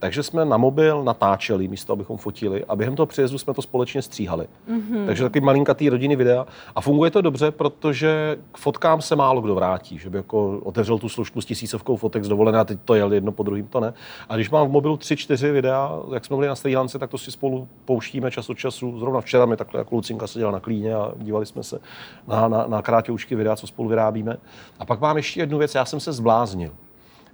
[0.00, 4.02] takže jsme na mobil natáčeli místo, abychom fotili a během toho přejezdu jsme to společně
[4.02, 4.46] stříhali.
[4.70, 5.06] Mm-hmm.
[5.06, 6.46] Takže takový malinkatý rodiny videa.
[6.74, 10.98] A funguje to dobře, protože k fotkám se málo kdo vrátí, že by jako otevřel
[10.98, 13.80] tu služku s tisícovkou fotek z dovolené a teď to jel jedno po druhém, to
[13.80, 13.94] ne.
[14.28, 17.10] A když mám v mobilu tři, čtyři videa, jak jsme byli na Sri Lance, tak
[17.10, 18.98] to si spolu pouštíme čas od času.
[18.98, 21.78] Zrovna včera mi takhle jako Lucinka seděla na klíně a dívali jsme se
[22.28, 22.82] na, na, na
[23.30, 24.36] videa, co spolu vyrábíme.
[24.78, 26.70] A pak mám ještě jednu věc, já jsem se zbláznil.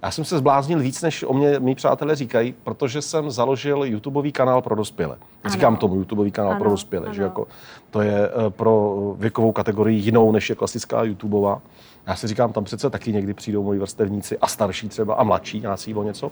[0.03, 4.31] Já jsem se zbláznil víc, než o mě mý přátelé říkají, protože jsem založil YouTubeový
[4.31, 5.17] kanál pro dospělé.
[5.45, 7.13] Říkám tomu YouTubeový kanál ano, pro dospělé, ano.
[7.13, 7.47] že jako
[7.89, 11.61] to je eh, pro věkovou kategorii jinou, než je klasická YouTubeová.
[12.07, 15.59] Já si říkám, tam přece taky někdy přijdou moji vrstevníci a starší třeba a mladší,
[15.59, 16.31] nějaký o něco.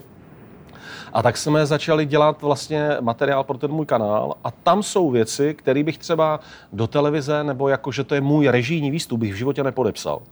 [1.12, 5.54] A tak jsme začali dělat vlastně materiál pro ten můj kanál a tam jsou věci,
[5.54, 6.40] které bych třeba
[6.72, 10.22] do televize nebo jako, že to je můj režijní výstup, bych v životě nepodepsal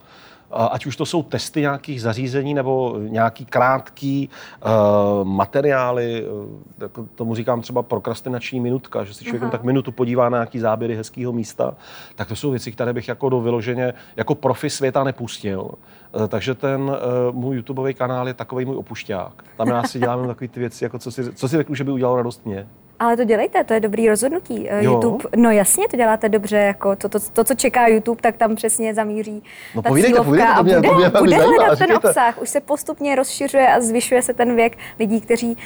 [0.55, 4.29] ať už to jsou testy nějakých zařízení nebo nějaký krátký
[4.65, 6.47] uh, materiály, uh,
[6.81, 10.97] jako tomu říkám třeba prokrastinační minutka, že si člověk tak minutu podívá na nějaký záběry
[10.97, 11.75] hezkého místa,
[12.15, 15.61] tak to jsou věci, které bych jako do vyloženě jako profi světa nepustil.
[15.61, 16.97] Uh, takže ten uh,
[17.33, 19.45] můj YouTubeový kanál je takový můj opušťák.
[19.57, 21.91] Tam já si dělám takové ty věci, jako co si, co si řeknu, že by
[21.91, 22.67] udělalo radost mě.
[23.05, 24.69] Ale to dělejte, to je dobrý rozhodnutí.
[24.81, 24.93] Jo.
[24.93, 28.57] YouTube, no jasně, to děláte dobře, jako to, to, to, co čeká YouTube, tak tam
[28.57, 29.43] přesně zamíří
[29.75, 32.43] no, ta povídejte, povídejte, a bude, to mě, to mě bude hledat ten obsah.
[32.43, 35.57] Už se postupně rozšiřuje a zvyšuje se ten věk lidí, kteří uh,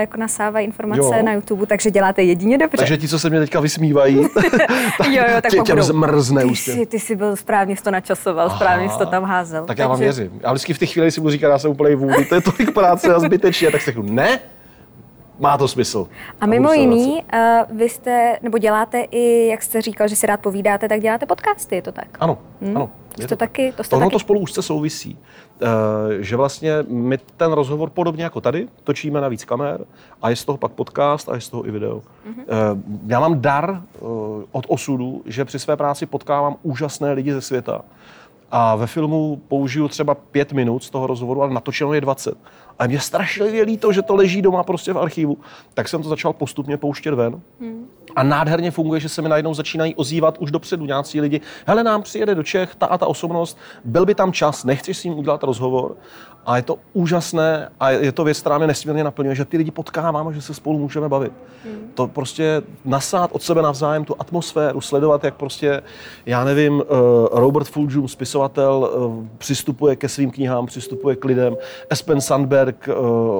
[0.00, 1.22] jako nasávají informace jo.
[1.22, 2.76] na YouTube, takže děláte jedině dobře.
[2.76, 4.16] Takže ti, co se mě teďka vysmívají,
[5.10, 8.56] jo, jo, tak tě, tě zmrzne ty jsi, ty jsi byl správně to načasoval, Aha,
[8.56, 9.60] správně jsi to tam házel.
[9.60, 9.82] Tak takže...
[9.82, 10.40] já vám věřím.
[10.42, 12.74] Já vždycky v těch chvíli si budu říkat, já jsem úplně vůli, to je tolik
[12.74, 14.40] práce a zbytečně, tak si řeknu, ne,
[15.40, 16.08] má to smysl.
[16.40, 20.40] A mimo jiný, uh, vy jste, nebo děláte i, jak jste říkal, že si rád
[20.40, 22.16] povídáte, tak děláte podcasty, je to tak?
[22.20, 22.76] Ano, hmm?
[22.76, 22.90] ano.
[23.18, 24.12] Je to, to taky, to Tohle taky...
[24.12, 25.18] to spolu už se souvisí.
[25.62, 25.68] Uh,
[26.18, 29.84] že vlastně my ten rozhovor podobně jako tady točíme na víc kamer
[30.22, 31.98] a je z toho pak podcast a je z toho i video.
[31.98, 32.74] Mm-hmm.
[32.74, 34.10] Uh, já mám dar uh,
[34.52, 37.82] od osudu, že při své práci potkávám úžasné lidi ze světa.
[38.50, 42.34] A ve filmu použiju třeba pět minut z toho rozhovoru, ale natočeno je 20.
[42.78, 45.38] A mě strašlivě líto, že to leží doma prostě v archivu.
[45.74, 47.40] Tak jsem to začal postupně pouštět ven.
[47.60, 47.86] Hmm.
[48.16, 51.40] A nádherně funguje, že se mi najednou začínají ozývat už dopředu nějací lidi.
[51.66, 55.04] Hele, nám přijede do Čech ta a ta osobnost, byl by tam čas, nechceš s
[55.04, 55.96] ním udělat rozhovor.
[56.46, 59.70] A je to úžasné a je to věc, která mě nesmírně naplňuje, že ty lidi
[59.70, 61.32] potkávám a že se spolu můžeme bavit.
[61.64, 61.90] Hmm.
[61.94, 65.82] To prostě nasát od sebe navzájem tu atmosféru, sledovat, jak prostě,
[66.26, 66.94] já nevím, eh,
[67.32, 71.56] Robert Fulgium, spisovatel, eh, přistupuje ke svým knihám, přistupuje k lidem,
[71.90, 72.92] Espen Sandberg, eh,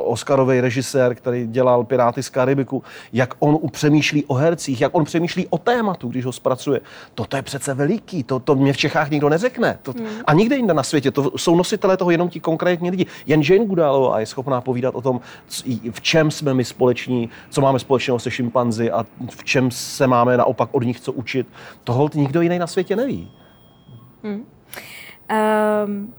[0.05, 2.83] Oscarový režisér, který dělal Piráty z Karibiku,
[3.13, 6.81] jak on upřemýšlí o hercích, jak on přemýšlí o tématu, když ho zpracuje.
[7.15, 9.79] Toto je přece veliký, to, to mě v Čechách nikdo neřekne.
[9.83, 10.07] To, hmm.
[10.25, 11.11] A nikde jinde na světě.
[11.11, 13.07] To jsou nositelé toho jenom ti konkrétní lidi.
[13.27, 15.21] Jen Jane Goodallová je schopná povídat o tom,
[15.91, 20.37] v čem jsme my společní, co máme společného se šimpanzi a v čem se máme
[20.37, 21.47] naopak od nich co učit.
[21.85, 23.33] Tohle nikdo jiný na světě neví.
[24.23, 24.45] Hmm.
[25.87, 26.15] Um,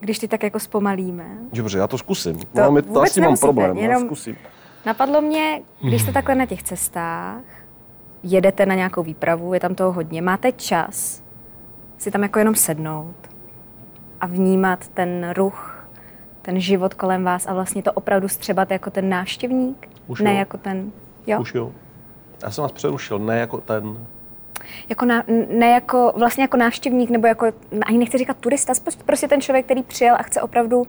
[0.00, 1.26] když ty tak jako zpomalíme.
[1.52, 2.38] Dobře, já to zkusím.
[2.38, 4.36] To, no, to asi mám problém, jenom zkusím.
[4.86, 7.42] Napadlo mě, když jste takhle na těch cestách,
[8.22, 11.22] jedete na nějakou výpravu, je tam toho hodně, máte čas
[11.98, 13.27] si tam jako jenom sednout
[14.20, 15.88] a vnímat ten ruch,
[16.42, 20.38] ten život kolem vás a vlastně to opravdu střebat jako ten návštěvník, Už ne jo.
[20.38, 20.92] jako ten,
[21.26, 21.40] jo?
[21.40, 21.72] Už jo.
[22.42, 24.06] Já jsem vás přerušil, ne jako ten.
[24.88, 27.46] Jako na, ne jako, vlastně jako návštěvník, nebo jako,
[27.86, 28.72] ani nechci říkat turista,
[29.06, 30.86] prostě ten člověk, který přijel a chce opravdu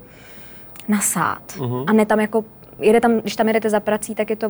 [0.87, 1.41] nasát.
[1.47, 1.85] Uh-huh.
[1.87, 2.45] A ne tam jako
[2.79, 4.49] jede tam, když tam jedete za prací, tak je to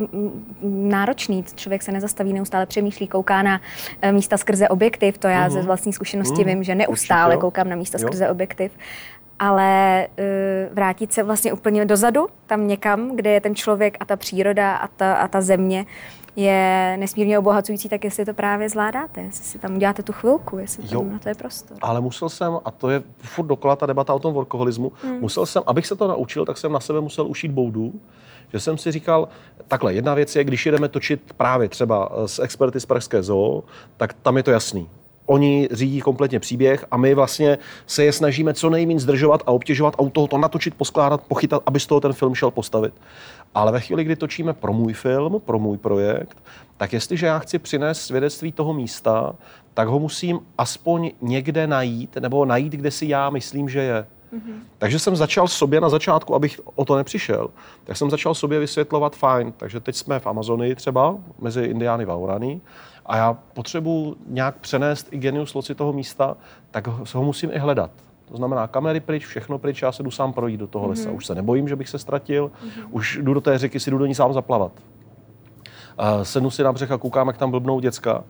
[0.63, 1.45] náročný.
[1.55, 3.61] Člověk se nezastaví, neustále přemýšlí, kouká na
[4.01, 5.17] eh, místa skrze objektiv.
[5.17, 5.51] To já uh-huh.
[5.51, 5.67] ze mhm.
[5.67, 6.45] vlastní zkušenosti uh-huh.
[6.45, 8.07] vím, že neustále Určitě, koukám na místa jo.
[8.07, 8.71] skrze objektiv
[9.39, 14.15] ale uh, vrátit se vlastně úplně dozadu, tam někam, kde je ten člověk a ta
[14.15, 15.85] příroda a ta, a ta země,
[16.35, 20.83] je nesmírně obohacující, tak jestli to právě zvládáte, jestli si tam uděláte tu chvilku, jestli
[20.83, 21.77] tam jo, na to je prostor.
[21.81, 25.19] Ale musel jsem, a to je furt dokola ta debata o tom workoholismu, hmm.
[25.19, 27.93] musel jsem, abych se to naučil, tak jsem na sebe musel ušít boudu,
[28.53, 29.27] že jsem si říkal,
[29.67, 33.63] takhle, jedna věc je, když jedeme točit právě třeba s experty z Pražské zoo,
[33.97, 34.89] tak tam je to jasný
[35.29, 39.95] oni řídí kompletně příběh a my vlastně se je snažíme co nejméně zdržovat a obtěžovat
[39.97, 42.93] a u toho to natočit, poskládat, pochytat, aby z toho ten film šel postavit.
[43.55, 46.37] Ale ve chvíli, kdy točíme pro můj film, pro můj projekt,
[46.77, 49.35] tak jestliže já chci přinést svědectví toho místa,
[49.73, 54.05] tak ho musím aspoň někde najít, nebo najít, kde si já myslím, že je.
[54.33, 54.53] Mm-hmm.
[54.77, 57.49] Takže jsem začal sobě na začátku, abych o to nepřišel,
[57.83, 59.53] tak jsem začal sobě vysvětlovat fajn.
[59.57, 62.61] Takže teď jsme v Amazonii třeba, mezi Indiány a Aurany,
[63.05, 66.37] a já potřebuji nějak přenést i genius loci toho místa,
[66.71, 67.91] tak ho musím i hledat.
[68.31, 70.89] To znamená kamery pryč, všechno pryč, já se jdu sám projít do toho mm-hmm.
[70.89, 71.11] lesa.
[71.11, 72.87] Už se nebojím, že bych se ztratil, mm-hmm.
[72.91, 74.71] už jdu do té řeky, si jdu do ní sám zaplavat.
[75.99, 78.23] Uh, sednu si na břeh a koukám, jak tam blbnou děcka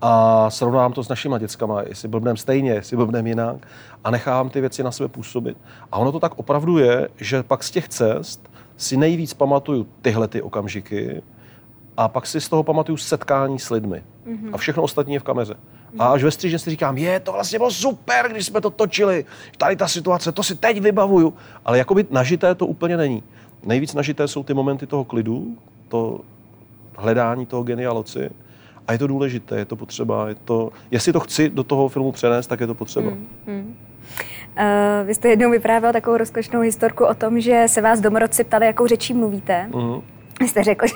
[0.00, 3.56] a srovnám to s našima dětskama, jestli blbnem stejně, jestli blbnem jinak
[4.04, 5.56] a nechám ty věci na sebe působit.
[5.92, 10.28] A ono to tak opravdu je, že pak z těch cest si nejvíc pamatuju tyhle
[10.28, 11.22] ty okamžiky,
[11.96, 14.02] a pak si z toho pamatuju setkání s lidmi.
[14.26, 14.50] Mm-hmm.
[14.52, 15.54] A všechno ostatní je v kameře.
[15.98, 19.24] A až ve střížně si říkám, je, to vlastně bylo super, když jsme to točili.
[19.58, 21.34] Tady ta situace, to si teď vybavuju.
[21.64, 23.22] Ale jakoby nažité to úplně není.
[23.64, 25.56] Nejvíc nažité jsou ty momenty toho klidu,
[25.88, 26.20] to
[26.96, 28.30] hledání toho genialoci.
[28.86, 30.28] A je to důležité, je to potřeba.
[30.28, 33.10] Je to, jestli to chci do toho filmu přenést, tak je to potřeba.
[33.10, 33.64] Mm-hmm.
[34.58, 38.66] Uh, vy jste jednou vyprávěl takovou rozkošnou historku o tom, že se vás domorodci ptali,
[38.66, 39.68] jakou řečí mluvíte.
[39.70, 40.02] Mm-hmm.
[40.40, 40.94] Vy jste řekl, že,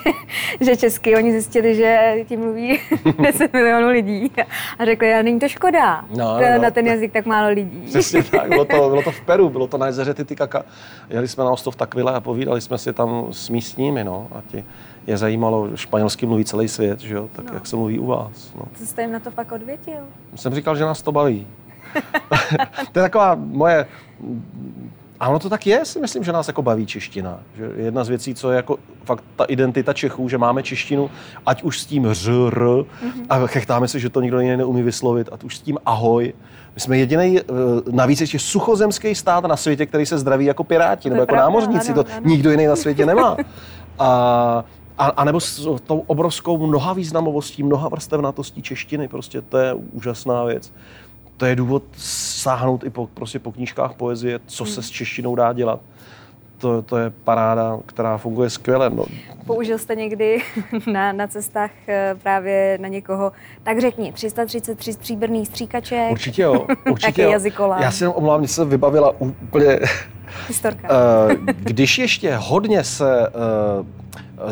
[0.65, 2.79] že česky oni zjistili, že tím mluví
[3.23, 4.31] 10 milionů lidí
[4.79, 7.81] a řekli, a není to škoda, no, no, no, na ten jazyk tak málo lidí.
[7.85, 10.63] Přesně tak, bylo to, bylo to v Peru, bylo to na jezeře Titicaca.
[11.09, 14.65] Jeli jsme na ostrov Takvile a povídali jsme si tam s místními, no, a ti
[15.07, 17.53] je zajímalo, španělsky mluví celý svět, že jo, tak no.
[17.53, 18.53] jak se mluví u vás.
[18.55, 18.61] No.
[18.73, 19.99] Co jste jim na to pak odvětil?
[20.35, 21.47] Jsem říkal, že nás to baví.
[22.91, 23.85] to je taková moje
[25.21, 27.39] a ono to tak je, si myslím, že nás jako baví čeština.
[27.55, 31.09] Že jedna z věcí, co je jako fakt ta identita Čechů, že máme češtinu,
[31.45, 33.25] ať už s tím řr, mm-hmm.
[33.29, 36.33] a chechtáme se, že to nikdo jiný neumí vyslovit, ať už s tím ahoj.
[36.75, 37.43] My jsme jediný, eh,
[37.91, 41.91] navíc ještě suchozemský stát na světě, který se zdraví jako piráti, nebo jako pravda, námořníci,
[41.91, 42.21] ano, to ano.
[42.25, 43.37] nikdo jiný na světě nemá.
[43.99, 44.63] A,
[44.97, 50.43] a, a nebo s tou obrovskou mnoha významovostí, mnoha vrstevnatostí češtiny, prostě to je úžasná
[50.43, 50.73] věc
[51.41, 54.93] to je důvod sáhnout i po, prostě po knížkách poezie, co se s hmm.
[54.93, 55.79] češtinou dá dělat.
[56.57, 58.89] To, to je paráda, která funguje skvěle.
[58.89, 59.05] No.
[59.45, 60.41] Použil jste někdy
[60.91, 63.31] na, na cestách eh, právě na někoho,
[63.63, 66.11] tak řekni, 333 stříbrný stříkaček?
[66.11, 67.31] Určitě jo, určitě jo.
[67.31, 67.81] jazykolá?
[67.81, 69.79] Já si jenom omlám, mě se vybavila úplně...
[70.47, 70.87] Historka.
[70.91, 73.85] Eh, když ještě hodně se uh,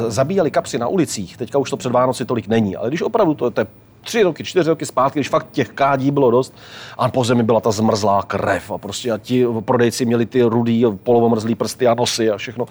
[0.07, 3.51] zabíjeli kapsy na ulicích, teďka už to před Vánoci tolik není, ale když opravdu to,
[3.51, 3.67] to je
[4.01, 6.53] tři roky, čtyři roky zpátky, když fakt těch kádí bylo dost
[6.97, 10.85] a po zemi byla ta zmrzlá krev a prostě a ti prodejci měli ty rudý,
[11.03, 12.65] polovomrzlý prsty a nosy a všechno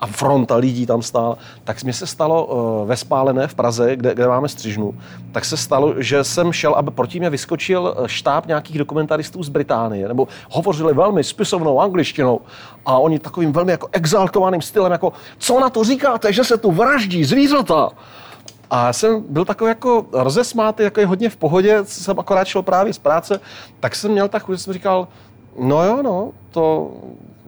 [0.00, 4.14] a fronta lidí tam stál, tak mi se stalo uh, ve Spálené v Praze, kde,
[4.14, 4.94] kde máme střižnu,
[5.32, 9.48] tak se stalo, že jsem šel, aby proti mě vyskočil eh, štáb nějakých dokumentaristů z
[9.48, 12.40] Británie, nebo hovořili velmi spisovnou angličtinou
[12.86, 16.72] a oni takovým velmi jako exaltovaným stylem, jako co na to říkáte, že se tu
[16.72, 17.90] vraždí zvířata?
[18.74, 22.98] A jsem byl takový jako rozesmátý, jako hodně v pohodě, jsem akorát šel právě z
[22.98, 23.40] práce,
[23.80, 25.08] tak jsem měl takový, že jsem říkal,
[25.60, 26.90] no jo, no, to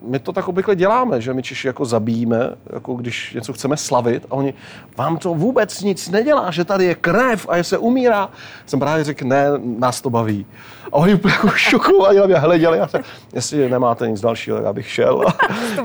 [0.05, 4.25] my to tak obvykle děláme, že my Češi jako zabijíme, jako když něco chceme slavit
[4.29, 4.53] a oni,
[4.97, 8.29] vám to vůbec nic nedělá, že tady je krev a je se umírá.
[8.65, 9.45] Jsem právě řekl, ne,
[9.79, 10.45] nás to baví.
[10.85, 12.99] A oni úplně jako šokovaní na mě hleděli a se,
[13.33, 15.23] jestli nemáte nic dalšího, já bych šel.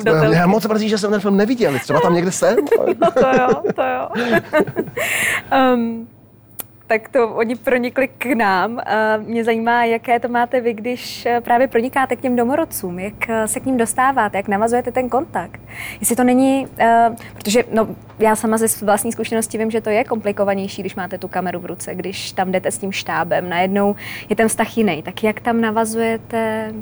[0.32, 2.56] Já moc mrzí, že jsem ten film neviděl, třeba tam někde jsem.
[3.00, 4.08] No to jo, to jo.
[5.74, 6.08] um,
[6.90, 8.80] tak to oni pronikli k nám.
[9.18, 13.48] Mě zajímá, jaké to máte vy, když eh, právě pronikáte k těm domorodcům, jak eh,
[13.48, 15.60] se k ním dostáváte, jak navazujete ten kontakt.
[16.00, 20.04] Jestli to není, uh, protože no, já sama ze vlastní zkušenosti vím, že to je
[20.04, 23.96] komplikovanější, když máte tu kameru v ruce, když tam jdete s tím štábem, najednou
[24.28, 25.02] je ten vztah jiný.
[25.02, 26.72] Tak jak tam navazujete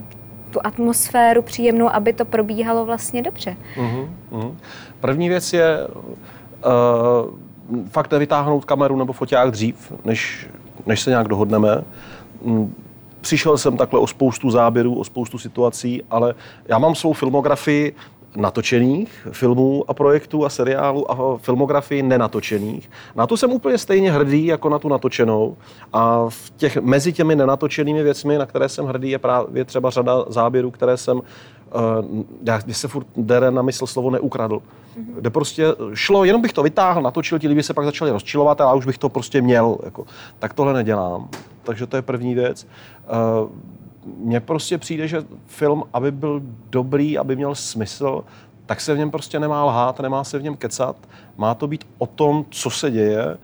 [0.50, 3.56] tu atmosféru příjemnou, aby to probíhalo vlastně dobře?
[3.76, 4.54] Uh-huh, uh-huh.
[5.00, 7.47] První věc je uh,
[7.90, 10.48] fakt nevytáhnout kameru nebo foťák dřív, než,
[10.86, 11.84] než se nějak dohodneme.
[12.42, 12.74] Mm,
[13.20, 16.34] přišel jsem takhle o spoustu záběrů, o spoustu situací, ale
[16.68, 17.94] já mám svou filmografii
[18.36, 22.90] natočených filmů a projektů a seriálů a filmografii nenatočených.
[23.16, 25.56] Na to jsem úplně stejně hrdý jako na tu natočenou.
[25.92, 30.24] A v těch, mezi těmi nenatočenými věcmi, na které jsem hrdý, je právě třeba řada
[30.28, 31.20] záběrů, které jsem
[31.74, 34.56] Uh, já, když se furt dere na mysl slovo neukradl.
[34.56, 35.14] Mm-hmm.
[35.14, 38.78] Kde prostě šlo, jenom bych to vytáhl, natočil, ti lidi se pak začali rozčilovat, ale
[38.78, 39.78] už bych to prostě měl.
[39.84, 40.06] Jako.
[40.38, 41.28] Tak tohle nedělám.
[41.62, 42.66] Takže to je první věc.
[43.42, 43.50] Uh,
[44.16, 48.24] mně prostě přijde, že film, aby byl dobrý, aby měl smysl,
[48.66, 50.96] tak se v něm prostě nemá lhát, nemá se v něm kecat.
[51.36, 53.36] Má to být o tom, co se děje.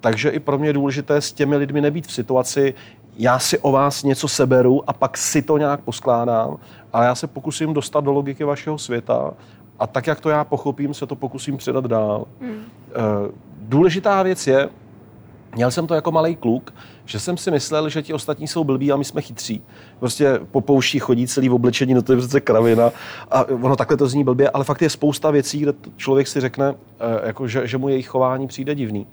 [0.00, 2.74] Takže i pro mě je důležité s těmi lidmi nebýt v situaci,
[3.16, 6.56] já si o vás něco seberu a pak si to nějak poskládám,
[6.92, 9.34] ale já se pokusím dostat do logiky vašeho světa
[9.78, 12.24] a tak, jak to já pochopím, se to pokusím předat dál.
[12.40, 12.64] Hmm.
[13.58, 14.68] Důležitá věc je,
[15.54, 18.92] Měl jsem to jako malý kluk, že jsem si myslel, že ti ostatní jsou blbí
[18.92, 19.62] a my jsme chytří.
[19.98, 22.90] Prostě po pouští chodí celý v oblečení, no to je přece kravina.
[23.30, 26.74] A ono takhle to zní blbě, ale fakt je spousta věcí, kde člověk si řekne,
[27.00, 29.06] eh, jako, že, že mu jejich chování přijde divný.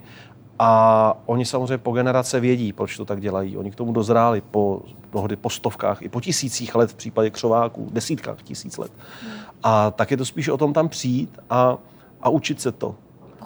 [0.59, 3.57] A oni samozřejmě po generace vědí, proč to tak dělají.
[3.57, 4.81] Oni k tomu dozráli po,
[5.13, 8.91] mnohdy po stovkách, i po tisících let v případě křováků, desítkách tisíc let.
[9.63, 11.77] A tak je to spíš o tom tam přijít a,
[12.21, 12.95] a učit se to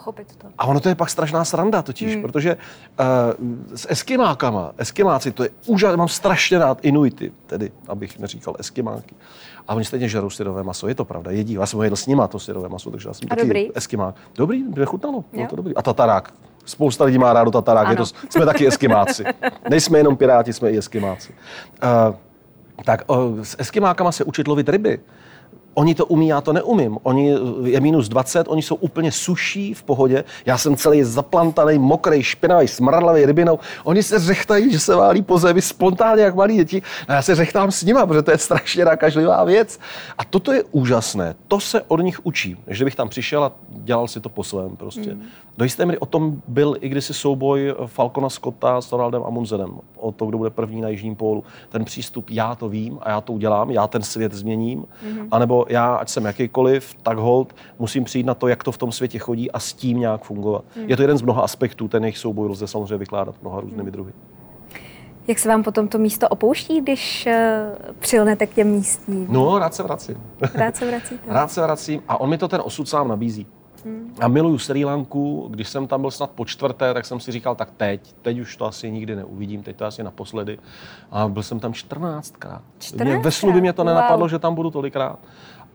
[0.04, 0.48] pochopit to.
[0.58, 2.22] A ono to je pak strašná sranda totiž, hmm.
[2.22, 8.56] protože uh, s eskimákama, eskimáci, to je úžasné, mám strašně rád Inuity, tedy, abych neříkal
[8.60, 9.16] eskimáky.
[9.68, 11.54] A oni stejně žerou syrové maso, je to pravda, jedí.
[11.54, 13.78] Já jsem jedl s nima to syrové maso, takže já jsem a taky dobrý?
[13.78, 14.16] eskimák.
[14.36, 15.76] Dobrý, nechutnalo, bylo to dobrý.
[15.76, 16.34] A tatarák,
[16.66, 19.24] Spousta lidí má rádo tatarák, je to, jsme taky eskimáci.
[19.70, 21.34] Nejsme jenom piráti, jsme i eskimáci.
[21.84, 22.16] Uh,
[22.86, 25.00] tak uh, s eskimákama se učit lovit ryby.
[25.74, 26.98] Oni to umí, já to neumím.
[27.04, 30.24] Oni je minus 20, oni jsou úplně suší v pohodě.
[30.46, 33.60] Já jsem celý zaplantaný, mokrý, špinavý, smradlavý rybinou.
[33.84, 36.82] Oni se řechtají, že se válí po zemi spontánně, jak malí děti.
[37.08, 39.80] A já se řechtám s nima, protože to je strašně nakažlivá věc.
[40.18, 41.36] A toto je úžasné.
[41.48, 42.58] To se od nich učím.
[42.68, 45.14] Že bych tam přišel a dělal si to po svém prostě.
[45.14, 45.24] Mm.
[45.58, 49.80] Do jisté míry o tom byl i kdysi souboj Falcona Scotta s Ronaldem Amundsenem.
[49.98, 51.44] O to, kdo bude první na Jižním pólu.
[51.70, 54.86] Ten přístup, já to vím a já to udělám, já ten svět změním.
[55.04, 55.28] Mm.
[55.32, 58.78] A nebo já, ať jsem jakýkoliv, tak hold, musím přijít na to, jak to v
[58.78, 60.64] tom světě chodí a s tím nějak fungovat.
[60.76, 60.84] Mm.
[60.88, 63.92] Je to jeden z mnoha aspektů, ten jejich souboj lze samozřejmě vykládat mnoha různými mm.
[63.92, 64.14] druhy.
[65.28, 69.28] Jak se vám potom to místo opouští, když uh, přilnete k těm místním?
[69.30, 70.18] No, rád se vracím.
[70.54, 71.24] Rád se vracíte.
[71.34, 73.48] rád se vracím a on mi to ten osud sám nabízí.
[73.86, 74.16] Hmm.
[74.22, 77.56] A miluju Sri Lanku, když jsem tam byl snad po čtvrté, tak jsem si říkal,
[77.56, 80.60] tak teď, teď už to asi nikdy neuvidím, teď to asi naposledy.
[81.12, 82.62] A byl jsem tam 14krát.
[82.80, 84.30] 14 mě, ve slubi mě to nenapadlo, wow.
[84.30, 85.20] že tam budu tolikrát.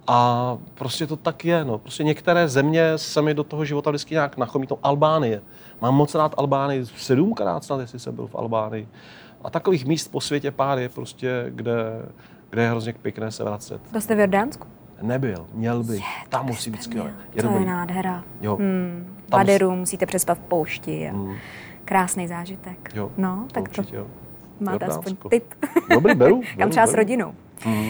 [0.07, 1.65] A prostě to tak je.
[1.65, 1.79] No.
[1.79, 4.67] Prostě některé země se mi do toho života vždycky nějak nachomí.
[4.67, 5.43] To Albánie.
[5.81, 6.87] Mám moc rád Albánii.
[6.87, 8.89] Sedmkrát snad, jestli jsem byl v Albánii.
[9.45, 12.03] A takových míst po světě pár je prostě, kde,
[12.51, 13.81] kde je hrozně pěkné se vracet.
[13.93, 14.67] Byl jste v Jordánsku?
[15.03, 15.97] Nebyl, měl by.
[15.97, 17.13] Je, Tam musí být skvělé.
[17.35, 17.65] Je to dobrý.
[17.65, 18.25] je nádhera.
[18.41, 18.57] Jo.
[18.57, 19.17] Hmm.
[19.29, 21.09] Baderu musíte přespat v poušti.
[21.09, 21.37] A hmm.
[21.85, 22.91] Krásný zážitek.
[22.95, 23.11] Jo.
[23.17, 24.07] No, tak určitě, to jo.
[24.61, 25.45] máte aspoň tip.
[25.91, 26.41] Dobrý, beru.
[26.59, 27.35] Kam třeba s rodinou.
[27.61, 27.89] Hmm.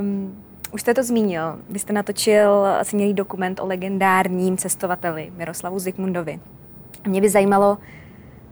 [0.00, 0.34] Um,
[0.72, 1.58] už jste to zmínil.
[1.70, 6.40] Vy jste natočil smělý dokument o legendárním cestovateli Miroslavu Zikmundovi.
[7.06, 7.78] Mě by zajímalo,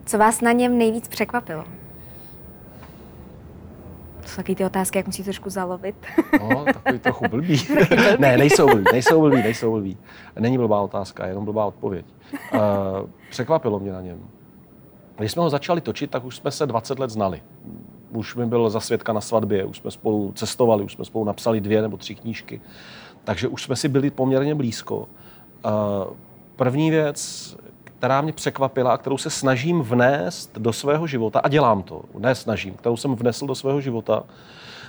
[0.07, 1.64] co vás na něm nejvíc překvapilo.
[4.23, 5.97] To jsou taky ty otázky, jak musí trošku zalovit.
[6.41, 7.67] No, takový trochu blbý.
[8.19, 9.99] ne, nejsou blbý, nejsou blbý, nejsou blbý.
[10.39, 12.07] Není blbá otázka, jenom blbá odpověď.
[12.55, 12.61] Uh,
[13.31, 14.19] překvapilo mě na něm.
[15.19, 17.43] Když jsme ho začali točit, tak už jsme se 20 let znali.
[18.11, 21.61] Už mi byl za svědka na svatbě, už jsme spolu cestovali, už jsme spolu napsali
[21.61, 22.61] dvě nebo tři knížky.
[23.25, 24.97] Takže už jsme si byli poměrně blízko.
[24.99, 25.05] Uh,
[26.57, 27.57] první věc,
[28.03, 32.35] která mě překvapila a kterou se snažím vnést do svého života, a dělám to, ne
[32.35, 34.23] snažím, kterou jsem vnesl do svého života,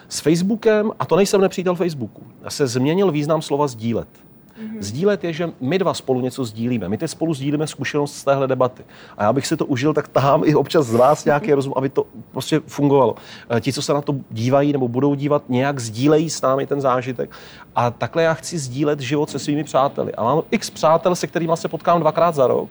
[0.10, 4.08] s Facebookem, a to nejsem nepřítel Facebooku, se změnil význam slova sdílet.
[4.08, 4.78] Mm-hmm.
[4.80, 6.90] Sdílet je, že my dva spolu něco sdílíme.
[6.90, 8.84] My teď spolu sdílíme zkušenost z téhle debaty.
[9.18, 11.90] A já bych si to užil, tak tahám i občas z vás nějaký rozum, aby
[11.90, 13.16] to prostě fungovalo.
[13.50, 16.82] Eh, ti, co se na to dívají nebo budou dívat, nějak sdílejí s námi ten
[16.82, 17.30] zážitek.
[17.76, 20.16] A takhle já chci sdílet život se svými přáteli.
[20.16, 22.70] A mám x přátel, se kterými se potkám dvakrát za rok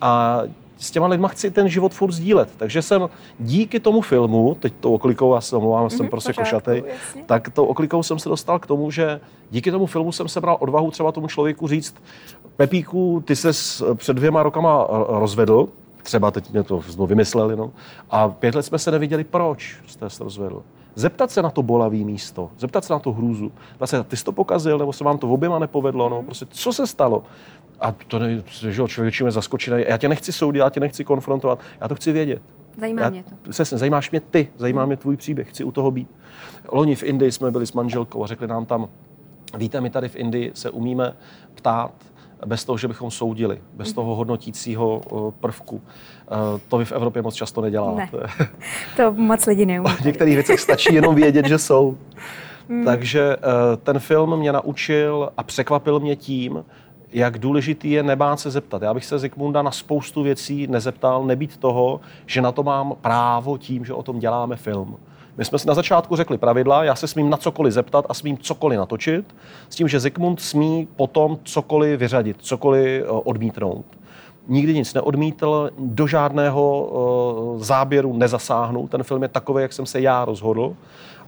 [0.00, 0.42] a
[0.78, 2.48] s těma lidma chci ten život furt sdílet.
[2.56, 6.84] Takže jsem díky tomu filmu, teď to oklikou, já se omlouvám, mm-hmm, jsem prostě košatej,
[7.26, 9.20] tak to oklikou jsem se dostal k tomu, že
[9.50, 11.94] díky tomu filmu jsem sebral odvahu třeba tomu člověku říct,
[12.56, 13.50] Pepíku, ty se
[13.94, 15.68] před dvěma rokama rozvedl,
[16.02, 17.70] třeba teď mě to znovu vymysleli, no,
[18.10, 20.62] a pět let jsme se neviděli, proč jste se rozvedl.
[20.98, 23.52] Zeptat se na to bolavý místo, zeptat se na to hrůzu.
[23.80, 26.86] Zase, ty jsi to pokazil, nebo se vám to oběma nepovedlo, no, prostě co se
[26.86, 27.24] stalo?
[27.80, 29.84] A to ne, že člověk je zaskočený.
[29.88, 32.42] Já tě nechci soudit, já tě nechci konfrontovat, já to chci vědět.
[32.80, 33.50] Zajímá já, mě to.
[33.50, 36.08] Přesně, zajímáš mě ty, zajímá mě tvůj příběh, chci u toho být.
[36.72, 38.88] Loni v Indii jsme byli s manželkou a řekli nám tam,
[39.56, 41.16] víte, my tady v Indii se umíme
[41.54, 41.92] ptát
[42.46, 45.00] bez toho, že bychom soudili, bez toho hodnotícího
[45.40, 45.82] prvku.
[46.68, 48.08] To vy v Evropě moc často neděláte.
[48.12, 48.48] Ne,
[48.96, 49.90] to moc lidi neumí.
[49.90, 51.96] V některých věcech stačí jenom vědět, že jsou.
[52.68, 52.84] Hmm.
[52.84, 53.36] Takže
[53.82, 56.64] ten film mě naučil a překvapil mě tím,
[57.12, 58.82] jak důležitý je nebát se zeptat.
[58.82, 63.58] Já bych se Zikmunda na spoustu věcí nezeptal, nebýt toho, že na to mám právo
[63.58, 64.96] tím, že o tom děláme film.
[65.38, 68.38] My jsme si na začátku řekli pravidla, já se smím na cokoliv zeptat a smím
[68.38, 69.34] cokoliv natočit,
[69.68, 73.84] s tím, že Zikmund smí potom cokoliv vyřadit, cokoliv eh, odmítnout.
[74.48, 76.88] Nikdy nic neodmítl, do žádného
[77.60, 78.90] eh, záběru nezasáhnout.
[78.90, 80.76] Ten film je takový, jak jsem se já rozhodl.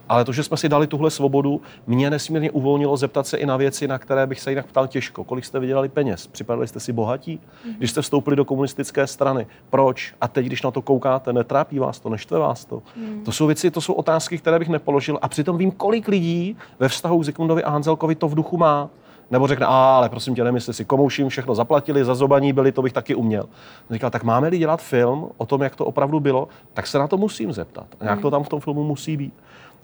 [0.09, 3.57] Ale to, že jsme si dali tuhle svobodu, mě nesmírně uvolnilo zeptat se i na
[3.57, 5.23] věci, na které bych se jinak ptal těžko.
[5.23, 6.27] Kolik jste vydělali peněz?
[6.27, 7.39] Připadali jste si bohatí?
[7.39, 7.77] Mm-hmm.
[7.77, 10.13] Když jste vstoupili do komunistické strany, proč?
[10.21, 12.81] A teď, když na to koukáte, netrápí vás to, neštve vás to?
[12.95, 13.21] Mm.
[13.25, 15.19] To jsou věci, to jsou otázky, které bych nepoložil.
[15.21, 18.89] A přitom vím, kolik lidí ve vztahu k Zikmundovi a Hanzelkovi to v duchu má.
[19.31, 22.81] Nebo řekne, a, ale prosím tě, nemysli si, komouším všechno zaplatili, za zobaní byli, to
[22.81, 23.45] bych taky uměl.
[23.91, 27.17] Říkal, tak máme-li dělat film o tom, jak to opravdu bylo, tak se na to
[27.17, 27.87] musím zeptat.
[27.99, 28.31] A jak to hmm.
[28.31, 29.33] tam v tom filmu musí být.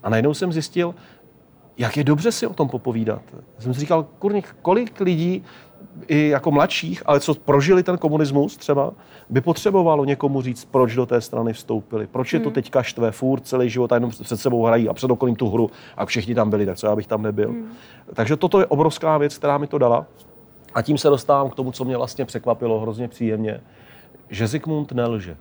[0.02, 0.94] A najednou jsem zjistil,
[1.78, 3.22] jak je dobře si o tom popovídat.
[3.58, 5.44] Jsem si říkal, kurník, kolik lidí,
[6.06, 8.92] i jako mladších, ale co prožili ten komunismus třeba,
[9.30, 12.54] by potřebovalo někomu říct, proč do té strany vstoupili, proč je to hmm.
[12.54, 15.70] teďka štve, furt celý život a jenom před sebou hrají a před okolím tu hru
[15.96, 17.48] a všichni tam byli, tak co já bych tam nebyl.
[17.48, 17.68] Hmm.
[18.14, 20.06] Takže toto je obrovská věc, která mi to dala.
[20.74, 23.60] A tím se dostávám k tomu, co mě vlastně překvapilo hrozně příjemně,
[24.30, 25.36] že Zikmund nelže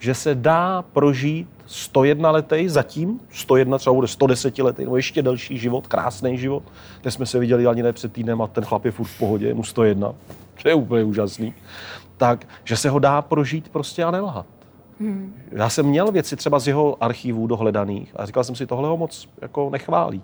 [0.00, 5.58] že se dá prožít 101 letý, zatím 101 třeba bude 110 letý, nebo ještě delší
[5.58, 6.62] život, krásný život.
[7.00, 9.46] Teď jsme se viděli ani ne před týdnem a ten chlap je furt v pohodě,
[9.46, 10.14] je mu 101.
[10.62, 11.54] To je úplně úžasný.
[12.16, 14.46] Tak, že se ho dá prožít prostě a nelhat.
[15.00, 15.34] Hmm.
[15.52, 18.96] Já jsem měl věci třeba z jeho archívů dohledaných a říkal jsem si, tohle ho
[18.96, 20.22] moc jako nechválí.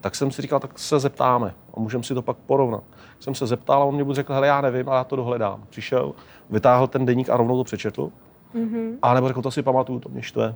[0.00, 2.82] Tak jsem si říkal, tak se zeptáme a můžeme si to pak porovnat.
[3.20, 5.62] Jsem se zeptal a on mě buď řekl, hele, já nevím, ale já to dohledám.
[5.70, 6.12] Přišel,
[6.50, 8.10] vytáhl ten deník a rovnou to přečetl.
[8.54, 8.98] Mm-hmm.
[9.02, 10.54] A nebo řekl, to si pamatuju, to mě štve.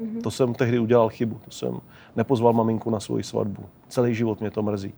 [0.00, 0.22] Mm-hmm.
[0.22, 1.40] To jsem tehdy udělal chybu.
[1.44, 1.80] To jsem
[2.16, 3.64] nepozval maminku na svoji svatbu.
[3.88, 4.94] Celý život mě to mrzí.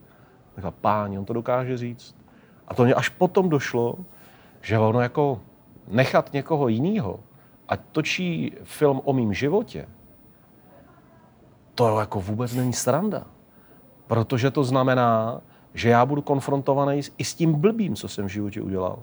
[0.57, 2.15] Řekl, páni, on to dokáže říct.
[2.69, 3.99] A to mě až potom došlo,
[4.63, 5.41] že ono jako
[5.89, 7.21] nechat někoho jiného,
[7.69, 9.89] ať točí film o mým životě,
[11.75, 13.27] to jako vůbec není sranda.
[14.07, 15.41] Protože to znamená,
[15.75, 18.99] že já budu konfrontovaný i s tím blbým, co jsem v životě udělal.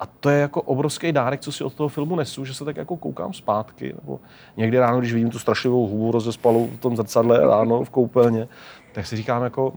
[0.00, 2.76] A to je jako obrovský dárek, co si od toho filmu nesu, že se tak
[2.76, 3.94] jako koukám zpátky.
[4.02, 4.20] Nebo
[4.56, 8.48] někdy ráno, když vidím tu strašlivou hubu rozespalou v tom zrcadle ráno v koupelně,
[8.92, 9.72] tak si říkám jako,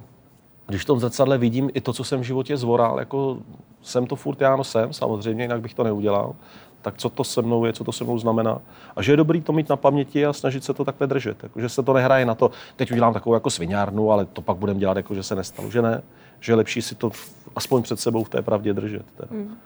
[0.68, 3.38] když v tom zrcadle vidím i to, co jsem v životě zvoral, jako
[3.82, 6.36] jsem to furt já, no jsem, samozřejmě, jinak bych to neudělal,
[6.82, 8.62] tak co to se mnou je, co to se mnou znamená.
[8.96, 11.44] A že je dobrý to mít na paměti a snažit se to takhle držet.
[11.44, 14.58] Jako, že se to nehraje na to, teď udělám takovou jako sviňárnu, ale to pak
[14.58, 16.02] budeme dělat, jako že se nestalo, že ne.
[16.40, 17.12] Že je lepší si to
[17.56, 19.06] aspoň před sebou v té pravdě držet.
[19.32, 19.58] Mm.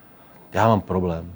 [0.54, 1.32] Já mám problém.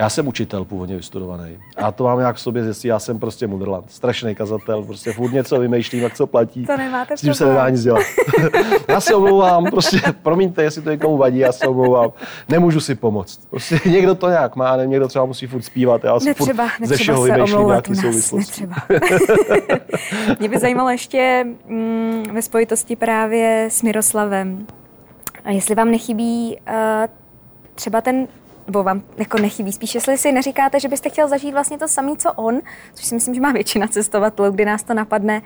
[0.00, 1.58] Já jsem učitel původně vystudovaný.
[1.76, 3.90] A to mám nějak v sobě zjistit, já jsem prostě mudrland.
[3.90, 6.66] Strašný kazatel, prostě furt něco vymýšlím, jak co platí.
[6.66, 8.02] To nemáte S tím se nedá nic dělat.
[8.88, 12.12] já se omlouvám, prostě promiňte, jestli to někomu vadí, já se omlouvám.
[12.48, 13.40] Nemůžu si pomoct.
[13.50, 16.86] Prostě někdo to nějak má, ne, někdo třeba musí furt zpívat, já si netřeba, furt
[16.86, 18.62] ze všeho vymýšlím nějaký souvislost.
[20.38, 24.66] Mě by zajímalo ještě mm, ve spojitosti právě s Miroslavem.
[25.44, 26.74] A jestli vám nechybí uh,
[27.74, 28.28] třeba ten
[28.70, 29.72] nebo vám jako nechybí.
[29.72, 32.60] Spíš, jestli si neříkáte, že byste chtěl zažít vlastně to samé, co on,
[32.94, 35.42] což si myslím, že má většina cestovatelů, kdy nás to napadne,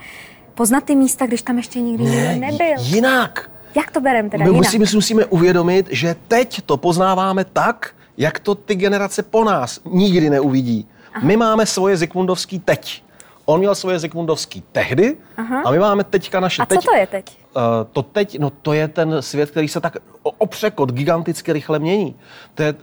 [0.55, 2.77] poznat ty místa, když tam ještě nikdy ne, nebyl.
[2.79, 3.51] Jinak.
[3.75, 4.64] Jak to bereme teda My jinak?
[4.64, 10.31] musíme, musíme uvědomit, že teď to poznáváme tak, jak to ty generace po nás nikdy
[10.31, 10.89] neuvidí.
[11.14, 11.27] Aha.
[11.27, 13.03] My máme svoje Zikmundovský teď.
[13.45, 15.63] On měl svoje Zikmundovský tehdy Aha.
[15.65, 16.79] a my máme teďka naše a teď.
[16.79, 17.39] A co to je teď?
[17.57, 22.17] Uh, to teď, no to je ten svět, který se tak opřekot giganticky rychle mění.
[22.55, 22.81] To je, uh,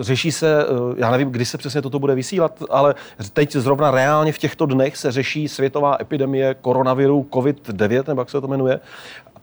[0.00, 2.94] řeší se, uh, já nevím, kdy se přesně toto bude vysílat, ale
[3.32, 8.40] teď zrovna reálně v těchto dnech se řeší světová epidemie koronaviru COVID-9, nebo jak se
[8.40, 8.80] to jmenuje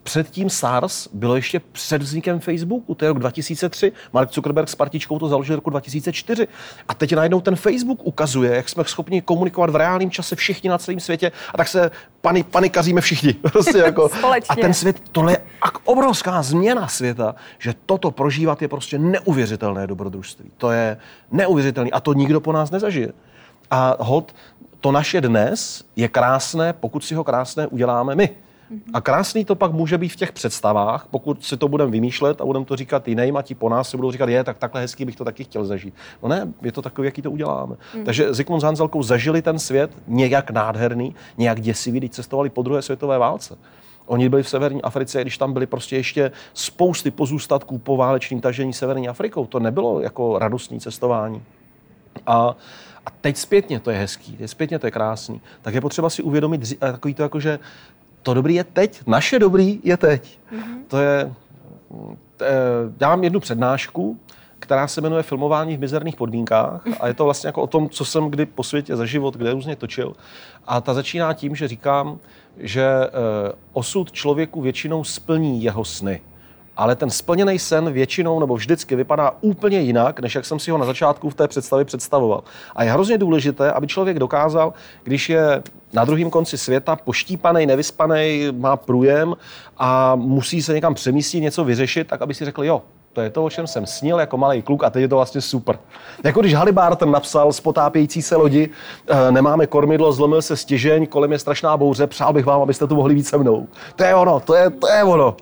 [0.08, 3.91] předtím SARS bylo ještě před vznikem Facebooku, to je rok 2003.
[4.14, 6.47] Mark Zuckerberg s partičkou to založil roku 2004.
[6.88, 10.78] A teď najednou ten Facebook ukazuje, jak jsme schopni komunikovat v reálném čase všichni na
[10.78, 11.91] celém světě a tak se
[12.22, 13.34] pani, panikaříme všichni.
[13.51, 14.10] Prostě jako.
[14.49, 15.38] a ten svět, tohle je
[15.84, 20.51] obrovská změna světa, že toto prožívat je prostě neuvěřitelné dobrodružství.
[20.58, 20.97] To je
[21.32, 23.12] neuvěřitelné a to nikdo po nás nezažije.
[23.72, 24.36] A hod,
[24.80, 28.47] to naše dnes je krásné, pokud si ho krásné uděláme my.
[28.93, 32.45] A krásný to pak může být v těch představách, pokud si to budeme vymýšlet a
[32.45, 35.05] budeme to říkat jiným a ti po nás si budou říkat, je, tak takhle hezký
[35.05, 35.93] bych to taky chtěl zažít.
[36.24, 37.76] No ne, je to takový, jaký to uděláme.
[37.95, 38.03] Mm.
[38.03, 42.82] Takže Zikmund s Hanzelkou zažili ten svět nějak nádherný, nějak děsivý, když cestovali po druhé
[42.82, 43.57] světové válce.
[44.05, 48.74] Oni byli v severní Africe, když tam byly prostě ještě spousty pozůstatků po válečným tažení
[48.74, 49.45] severní Afrikou.
[49.45, 51.43] To nebylo jako radostní cestování.
[52.28, 52.55] A,
[53.05, 55.41] a teď zpětně to je hezký, teď zpětně to je krásný.
[55.61, 57.59] Tak je potřeba si uvědomit takový to jako, že
[58.28, 60.39] to dobrý je teď, naše dobrý je teď.
[60.51, 60.80] Mm-hmm.
[60.88, 61.34] To je,
[62.99, 64.19] já mám jednu přednášku,
[64.59, 68.05] která se jmenuje Filmování v mizerných podmínkách a je to vlastně jako o tom, co
[68.05, 70.15] jsem kdy po světě za život, kde různě točil.
[70.65, 72.19] A ta začíná tím, že říkám,
[72.57, 73.09] že eh,
[73.73, 76.21] osud člověku většinou splní jeho sny.
[76.78, 80.78] Ale ten splněný sen většinou nebo vždycky vypadá úplně jinak, než jak jsem si ho
[80.78, 82.43] na začátku v té představě představoval.
[82.75, 84.73] A je hrozně důležité, aby člověk dokázal,
[85.03, 85.63] když je
[85.93, 89.36] na druhém konci světa poštípaný, nevyspaný, má průjem
[89.78, 92.82] a musí se někam přemístit, něco vyřešit, tak aby si řekl, jo,
[93.13, 95.41] to je to, o čem jsem snil jako malý kluk a teď je to vlastně
[95.41, 95.80] super.
[96.23, 98.69] Jako když Halibarton napsal z potápějící se lodi,
[99.07, 102.95] e, nemáme kormidlo, zlomil se stěžeň, kolem je strašná bouře, přál bych vám, abyste tu
[102.95, 103.67] mohli být se mnou.
[103.95, 105.36] To je ono, to je, to je ono.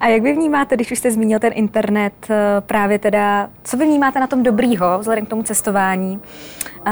[0.00, 3.84] A jak vy vnímáte, když už jste zmínil ten internet, eh, právě teda, co vy
[3.84, 6.20] vnímáte na tom dobrýho, vzhledem k tomu cestování,
[6.86, 6.90] eh,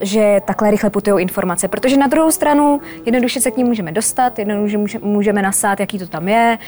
[0.00, 1.68] že takhle rychle putují informace?
[1.68, 6.06] Protože na druhou stranu jednoduše se k ním můžeme dostat, jednoduše můžeme nasát, jaký to
[6.06, 6.58] tam je,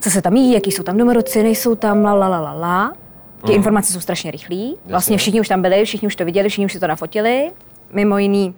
[0.00, 2.92] co se tam jí, jaký jsou tam domorodci, nejsou tam, la, la, la, la, la.
[3.40, 3.56] Ty hmm.
[3.56, 4.76] informace jsou strašně rychlí.
[4.86, 7.50] Vlastně všichni už tam byli, všichni už to viděli, všichni už si to nafotili.
[7.92, 8.54] Mimo jiný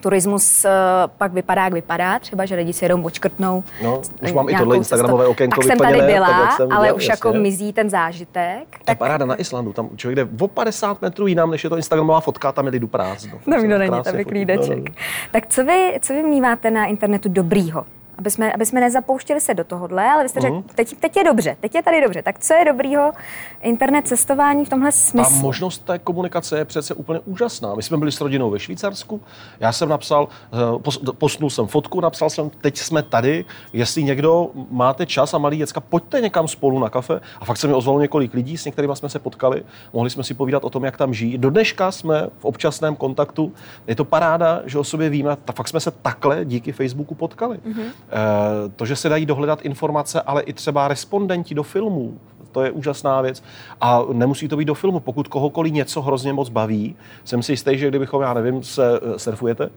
[0.00, 0.70] turismus uh,
[1.18, 3.64] pak vypadá, jak vypadá, třeba, že lidi si jedou očkrtnou.
[3.82, 7.02] No, už mám i tohle Instagramové okénko Tak jsem tady byla, tak, jsem ale už
[7.08, 7.28] jako jasně.
[7.28, 8.78] jako mizí ten zážitek.
[8.78, 8.98] To tak...
[8.98, 12.52] paráda na Islandu, tam člověk jde o 50 metrů jinam, než je to Instagramová fotka,
[12.52, 13.38] tam je lidu prázdno.
[13.46, 14.78] No, no, není, tam je klídeček.
[14.78, 14.94] No, no.
[15.32, 17.84] Tak co vy, co vy vnímáte na internetu dobrýho?
[18.20, 20.74] Aby jsme, aby jsme nezapouštěli se do tohohle, ale vy jste řekl, uh-huh.
[20.74, 22.22] teď, teď je dobře, teď je tady dobře.
[22.22, 23.12] Tak co je dobrýho
[23.60, 25.36] internet cestování v tomhle smyslu?
[25.36, 27.74] Ta možnost té komunikace je přece úplně úžasná.
[27.74, 29.20] My jsme byli s rodinou ve Švýcarsku,
[29.60, 35.06] já jsem napsal, eh, posnul jsem fotku, napsal jsem, teď jsme tady, jestli někdo máte
[35.06, 37.20] čas a malý děcka, pojďte někam spolu na kafe.
[37.40, 39.62] A fakt se mi ozvalo několik lidí, s některými jsme se potkali,
[39.92, 41.38] mohli jsme si povídat o tom, jak tam žijí.
[41.38, 43.52] Do dneška jsme v občasném kontaktu.
[43.86, 47.58] Je to paráda, že o sobě víme, tak fakt jsme se takhle díky Facebooku potkali.
[47.58, 47.90] Uh-huh.
[48.12, 52.18] Eh, to, že se dají dohledat informace, ale i třeba respondenti do filmů,
[52.52, 53.42] to je úžasná věc.
[53.80, 55.00] A nemusí to být do filmu.
[55.00, 59.18] Pokud kohokoliv něco hrozně moc baví, jsem si jistý, že kdybychom, já nevím, se eh,
[59.18, 59.70] surfujete,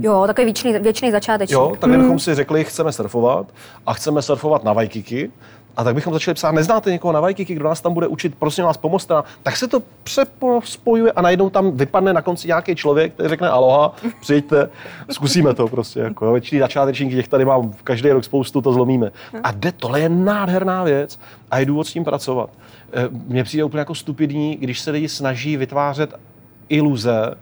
[0.00, 1.54] Jo, takový věčný, věčný začátečník.
[1.54, 2.18] Jo, tak kdybychom hmm.
[2.18, 3.46] si řekli, chceme surfovat
[3.86, 5.30] a chceme surfovat na Waikiki,
[5.76, 8.64] a tak bychom začali psát, neznáte někoho na Vajkiky, kdo nás tam bude učit, prosím
[8.64, 9.24] vás, pomozte nám.
[9.42, 13.94] Tak se to přespojuje a najednou tam vypadne na konci nějaký člověk, který řekne aloha,
[14.20, 14.70] přijďte,
[15.10, 16.00] zkusíme to prostě.
[16.00, 16.32] Jako.
[16.32, 19.10] Většiný začátečník, těch tady mám každý rok spoustu, to zlomíme.
[19.42, 21.18] A jde, tohle je nádherná věc
[21.50, 22.50] a je důvod s tím pracovat.
[22.92, 26.14] Eh, mně přijde úplně jako stupidní, když se lidi snaží vytvářet
[26.68, 27.34] iluze,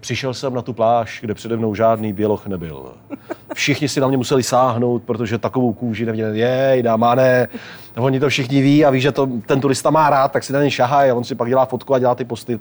[0.00, 2.92] Přišel jsem na tu pláž, kde přede mnou žádný běloch nebyl.
[3.54, 6.38] Všichni si na mě museli sáhnout, protože takovou kůži neměli.
[6.38, 7.48] Jej, dáma, ne.
[7.96, 10.62] Oni to všichni ví a ví, že to ten turista má rád, tak si na
[10.62, 12.58] ně šahá a on si pak dělá fotku a dělá ty posty.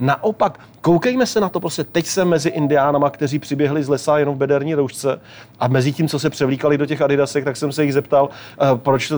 [0.00, 4.34] Naopak, koukejme se na to, prostě teď jsem mezi indiánama, kteří přiběhli z lesa jenom
[4.34, 5.20] v bederní roušce
[5.60, 8.78] a mezi tím, co se převlíkali do těch adidasek, tak jsem se jich zeptal, uh,
[8.78, 9.12] proč,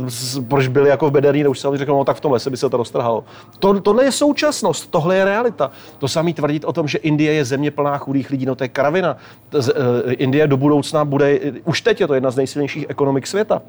[0.49, 2.57] proč byli jako v bederní roušce a oni řekl, no tak v tom lese by
[2.57, 3.25] se to roztrhalo.
[3.59, 5.71] To, tohle je současnost, tohle je realita.
[5.99, 8.69] To samý tvrdit o tom, že Indie je země plná chudých lidí, no to je
[8.69, 9.17] kravina.
[9.55, 9.63] Uh,
[10.09, 13.63] Indie do budoucna bude, už teď je to jedna z nejsilnějších ekonomik světa.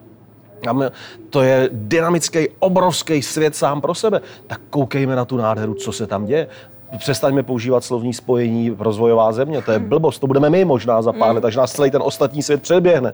[1.30, 4.22] To je dynamický, obrovský svět sám pro sebe.
[4.48, 6.48] Tak koukejme na tu nádheru, co se tam děje.
[6.98, 9.62] Přestaňme používat slovní spojení rozvojová země.
[9.62, 12.44] To je blbost, to budeme my možná za pár let, takže nás celý ten ostatní
[12.44, 13.14] svět předběhne.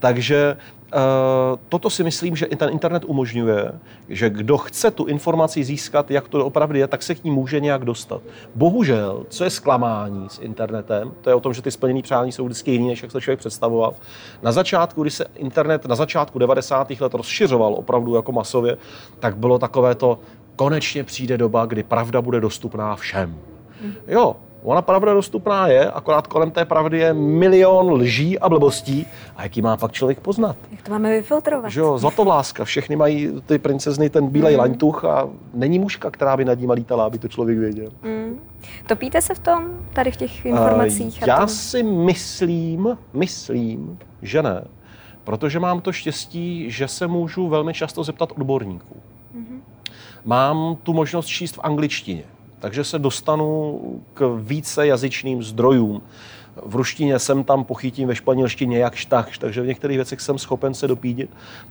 [0.00, 0.56] Takže
[0.92, 3.72] Eh, toto si myslím, že i ten internet umožňuje,
[4.08, 7.60] že kdo chce tu informaci získat, jak to opravdu je, tak se k ní může
[7.60, 8.22] nějak dostat.
[8.54, 12.44] Bohužel, co je zklamání s internetem, to je o tom, že ty splněné přání jsou
[12.44, 13.94] vždycky jiné, než jak se člověk představoval.
[14.42, 16.90] Na začátku, když se internet na začátku 90.
[17.00, 18.76] let rozšiřoval opravdu jako masově,
[19.18, 20.18] tak bylo takové to,
[20.56, 23.38] konečně přijde doba, kdy pravda bude dostupná všem.
[24.08, 29.06] Jo, Ona pravda dostupná je, akorát kolem té pravdy je milion lží a blbostí.
[29.36, 30.56] A jaký má pak člověk poznat?
[30.70, 31.70] Jak to máme vyfiltrovat?
[31.70, 32.64] Že jo, zlatovláska.
[32.64, 34.60] Všechny mají ty princezny ten bílej mm.
[34.60, 37.90] laňtuch a není mužka, která by nad ním lítala, aby to člověk věděl.
[38.02, 38.40] Mm.
[38.86, 41.18] Topíte se v tom, tady v těch informacích?
[41.22, 44.64] Uh, já si myslím, myslím, že ne.
[45.24, 48.96] Protože mám to štěstí, že se můžu velmi často zeptat odborníků.
[49.36, 49.60] Mm-hmm.
[50.24, 52.24] Mám tu možnost číst v angličtině
[52.60, 53.80] takže se dostanu
[54.14, 56.02] k více jazyčným zdrojům.
[56.64, 60.74] V ruštině jsem tam pochytím, ve španělštině jak takž, takže v některých věcech jsem schopen
[60.74, 61.30] se dopídit.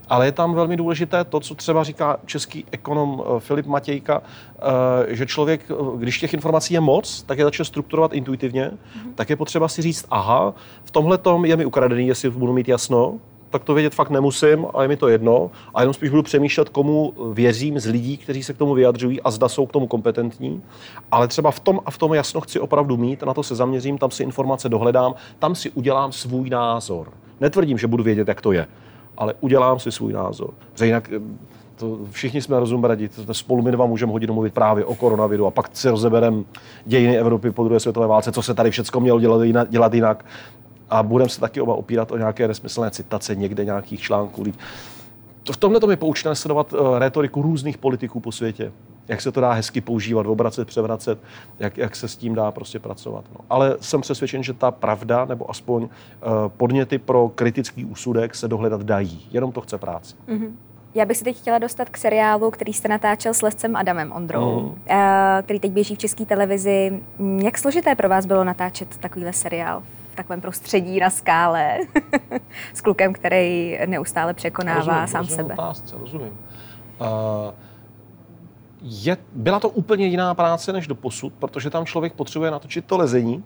[0.10, 5.16] Ale je tam velmi důležité to, co třeba říká český ekonom eh, Filip Matějka, eh,
[5.16, 9.14] že člověk, eh, když těch informací je moc, tak je začne strukturovat intuitivně, mm-hmm.
[9.16, 12.68] tak je potřeba si říct, aha, v tomhle tom je mi ukradený, jestli budu mít
[12.68, 13.20] jasno,
[13.50, 15.52] tak to vědět fakt nemusím a je mi to jedno.
[15.74, 19.32] A jenom spíš budu přemýšlet, komu věřím z lidí, kteří se k tomu vyjadřují a
[19.32, 20.64] zda jsou k tomu kompetentní.
[21.12, 23.98] Ale třeba v tom a v tom jasno chci opravdu mít, na to se zaměřím,
[23.98, 27.08] tam si informace dohledám, tam si udělám svůj názor.
[27.40, 28.68] Netvrdím, že budu vědět, jak to je,
[29.18, 30.50] ale udělám si svůj názor.
[30.72, 31.20] Protože jinak eh,
[31.76, 35.70] to všichni jsme rozumradi, spolu my dva můžeme hodinu mluvit právě o koronaviru a pak
[35.74, 36.44] si rozebereme
[36.86, 40.26] dějiny Evropy po druhé světové válce, co se tady všechno mělo dělat dělat jinak.
[40.90, 44.44] A budeme se taky oba opírat o nějaké nesmyslné citace někde nějakých článků.
[45.52, 48.72] V tomhle to mi poučíme sledovat uh, retoriku různých politiků po světě.
[49.08, 51.20] Jak se to dá hezky používat, obracet, převracet,
[51.60, 53.26] jak, jak se s tím dá prostě pracovat.
[53.34, 53.46] No.
[53.50, 55.90] Ale jsem přesvědčen, že ta pravda, nebo aspoň uh,
[56.58, 59.28] podněty pro kritický úsudek se dohledat dají.
[59.32, 60.16] Jenom to chce práci.
[60.28, 60.52] Mm-hmm.
[60.96, 64.62] Já bych se teď chtěla dostat k seriálu, který jste natáčel s Lescem Adamem Ondrou,
[64.62, 64.76] mm.
[65.44, 67.04] který teď běží v české televizi.
[67.44, 69.84] Jak složité pro vás bylo natáčet takovýhle seriál
[70.20, 71.78] takovém prostředí na skále
[72.74, 75.54] s klukem, který neustále překonává rozumím, sám rozumím sebe?
[75.54, 76.38] Otázce, rozumím.
[77.02, 77.08] Uh,
[78.82, 82.98] je, byla to úplně jiná práce než do posud, protože tam člověk potřebuje natočit to
[82.98, 83.44] lezení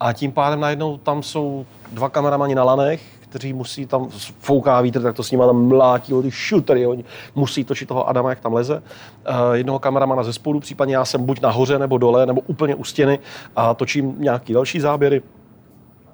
[0.00, 5.02] a tím pádem najednou tam jsou dva kameramani na lanech, kteří musí tam, fouká vítr,
[5.02, 7.04] tak to s nimi tam mlátí, ty šutery, oni
[7.34, 8.74] musí točit toho Adama, jak tam leze.
[8.76, 12.84] Uh, jednoho kameramana ze spodu, případně já jsem buď nahoře nebo dole, nebo úplně u
[12.84, 13.18] stěny
[13.56, 15.22] a točím nějaký další záběry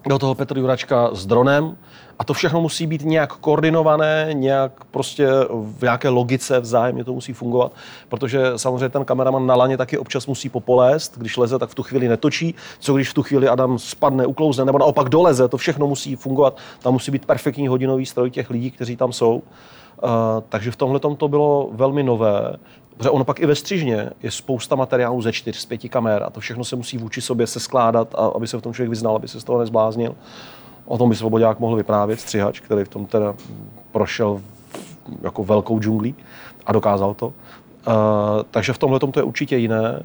[0.06, 1.76] do toho Petr Juračka s dronem.
[2.18, 7.32] A to všechno musí být nějak koordinované, nějak prostě v nějaké logice vzájemně to musí
[7.32, 7.72] fungovat,
[8.08, 11.82] protože samozřejmě ten kameraman na laně taky občas musí popolést, když leze, tak v tu
[11.82, 15.86] chvíli netočí, co když v tu chvíli Adam spadne, uklouzne, nebo naopak doleze, to všechno
[15.86, 19.42] musí fungovat, tam musí být perfektní hodinový stroj těch lidí, kteří tam jsou.
[20.02, 20.10] Uh,
[20.48, 22.56] takže v tomhle to bylo velmi nové.
[22.96, 26.30] Protože ono pak i ve střižně je spousta materiálů ze čtyř, z pěti kamer a
[26.30, 29.16] to všechno se musí vůči sobě se skládat, a aby se v tom člověk vyznal,
[29.16, 30.14] aby se z toho nezbláznil.
[30.84, 33.34] O tom by Svobodák mohl vyprávět, střihač, který v tom teda
[33.92, 34.40] prošel
[35.22, 36.14] jako velkou džunglí
[36.66, 37.26] a dokázal to.
[37.26, 37.32] Uh,
[38.50, 40.02] takže v tomhle to je určitě jiné.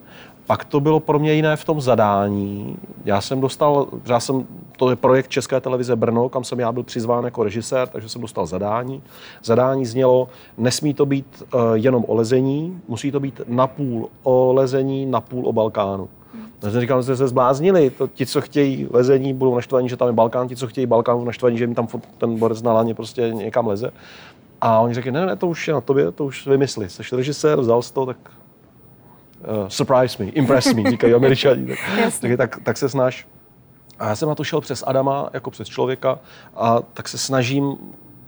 [0.49, 2.77] Pak to bylo pro mě jiné v tom zadání.
[3.05, 4.45] Já jsem dostal, já jsem,
[4.77, 8.21] to je projekt České televize Brno, kam jsem já byl přizván jako režisér, takže jsem
[8.21, 9.03] dostal zadání.
[9.43, 10.27] Zadání znělo,
[10.57, 15.53] nesmí to být uh, jenom o lezení, musí to být napůl o lezení, napůl o
[15.53, 16.09] Balkánu.
[16.63, 17.89] Já jsem říkal, že se zbláznili.
[17.89, 21.15] To, ti, co chtějí lezení, budou naštvaní, že tam je Balkán, ti, co chtějí Balkán,
[21.15, 21.87] budou naštvaní, že jim tam
[22.17, 23.91] ten borec na laně prostě někam leze.
[24.61, 26.89] A oni řekli, ne, ne, to už je na tobě, to už vymysli.
[26.89, 28.17] Jsi režisér, vzal jsi to, tak
[29.39, 31.67] uh, surprise me, impress me, říkají američani.
[32.21, 33.27] Tak, tak, tak, tak se snaž.
[33.99, 36.19] A já jsem na to šel přes Adama, jako přes člověka,
[36.55, 37.77] a tak se snažím,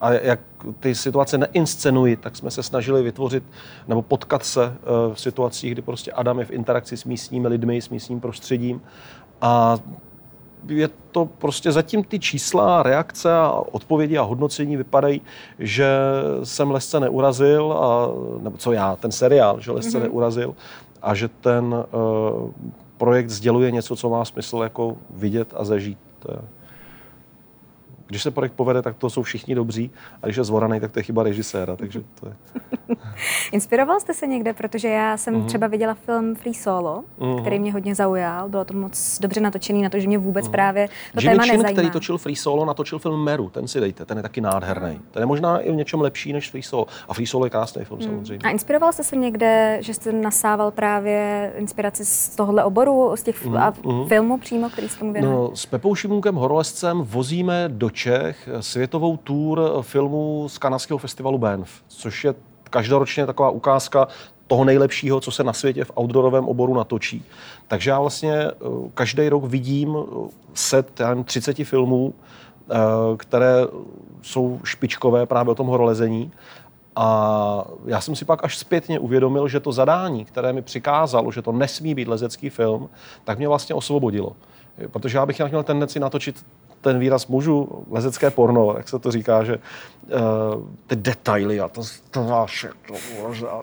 [0.01, 0.39] a jak
[0.80, 3.43] ty situace neinscenuji, tak jsme se snažili vytvořit
[3.88, 7.82] nebo potkat se uh, v situacích, kdy prostě Adam je v interakci s místními lidmi,
[7.82, 8.82] s místním prostředím.
[9.41, 9.78] A
[10.68, 15.22] je to prostě zatím ty čísla, reakce a odpovědi a hodnocení vypadají,
[15.59, 15.88] že
[16.43, 18.07] jsem lesce neurazil, a,
[18.41, 20.01] nebo co já, ten seriál, že lesce mm-hmm.
[20.01, 20.55] neurazil
[21.01, 22.51] a že ten uh,
[22.97, 25.97] projekt sděluje něco, co má smysl jako vidět a zažít.
[28.07, 29.91] Když se projekt povede, tak to jsou všichni dobří,
[30.21, 32.35] a když je zvoraný, tak to je chyba režiséra, takže to je...
[33.51, 35.45] Inspiroval jste se někde, protože já jsem mm-hmm.
[35.45, 37.41] třeba viděla film Free Solo, mm-hmm.
[37.41, 38.49] který mě hodně zaujal.
[38.49, 40.51] Bylo to moc dobře natočený na to, že mě vůbec mm-hmm.
[40.51, 41.72] právě to Jimmy téma Chin, nezajímá.
[41.72, 44.99] který točil Free Solo, natočil film Meru, ten si dejte, ten je taky nádherný.
[45.11, 46.88] Ten je možná i v něčem lepší než Free Solo.
[47.07, 48.05] A Free Solo je krásný film mm.
[48.05, 48.39] samozřejmě.
[48.43, 53.45] A inspiroval jste se někde, že jste nasával právě inspiraci z tohohle oboru, z těch
[53.45, 53.59] mm-hmm.
[53.59, 53.74] a
[54.07, 55.41] filmů přímo, který jste mu věnoval?
[55.41, 61.72] No, s Pepou Šimunkem Horolescem vozíme do Čech světovou tour filmů z kanadského festivalu Banff,
[61.88, 62.34] což je
[62.72, 64.07] každoročně taková ukázka
[64.47, 67.26] toho nejlepšího, co se na světě v outdoorovém oboru natočí.
[67.67, 68.51] Takže já vlastně eh,
[68.93, 72.76] každý rok vidím eh, set já nevím, 30 filmů, eh,
[73.17, 73.55] které
[74.22, 76.32] jsou špičkové právě o tom horolezení.
[76.95, 81.41] A já jsem si pak až zpětně uvědomil, že to zadání, které mi přikázalo, že
[81.41, 82.89] to nesmí být lezecký film,
[83.24, 84.36] tak mě vlastně osvobodilo.
[84.91, 86.45] Protože já bych měl tendenci natočit
[86.82, 90.11] ten výraz mužu, lezecké porno, jak se to říká, že uh,
[90.88, 92.95] ty detaily a to, to vaše, to,
[93.49, 93.61] a,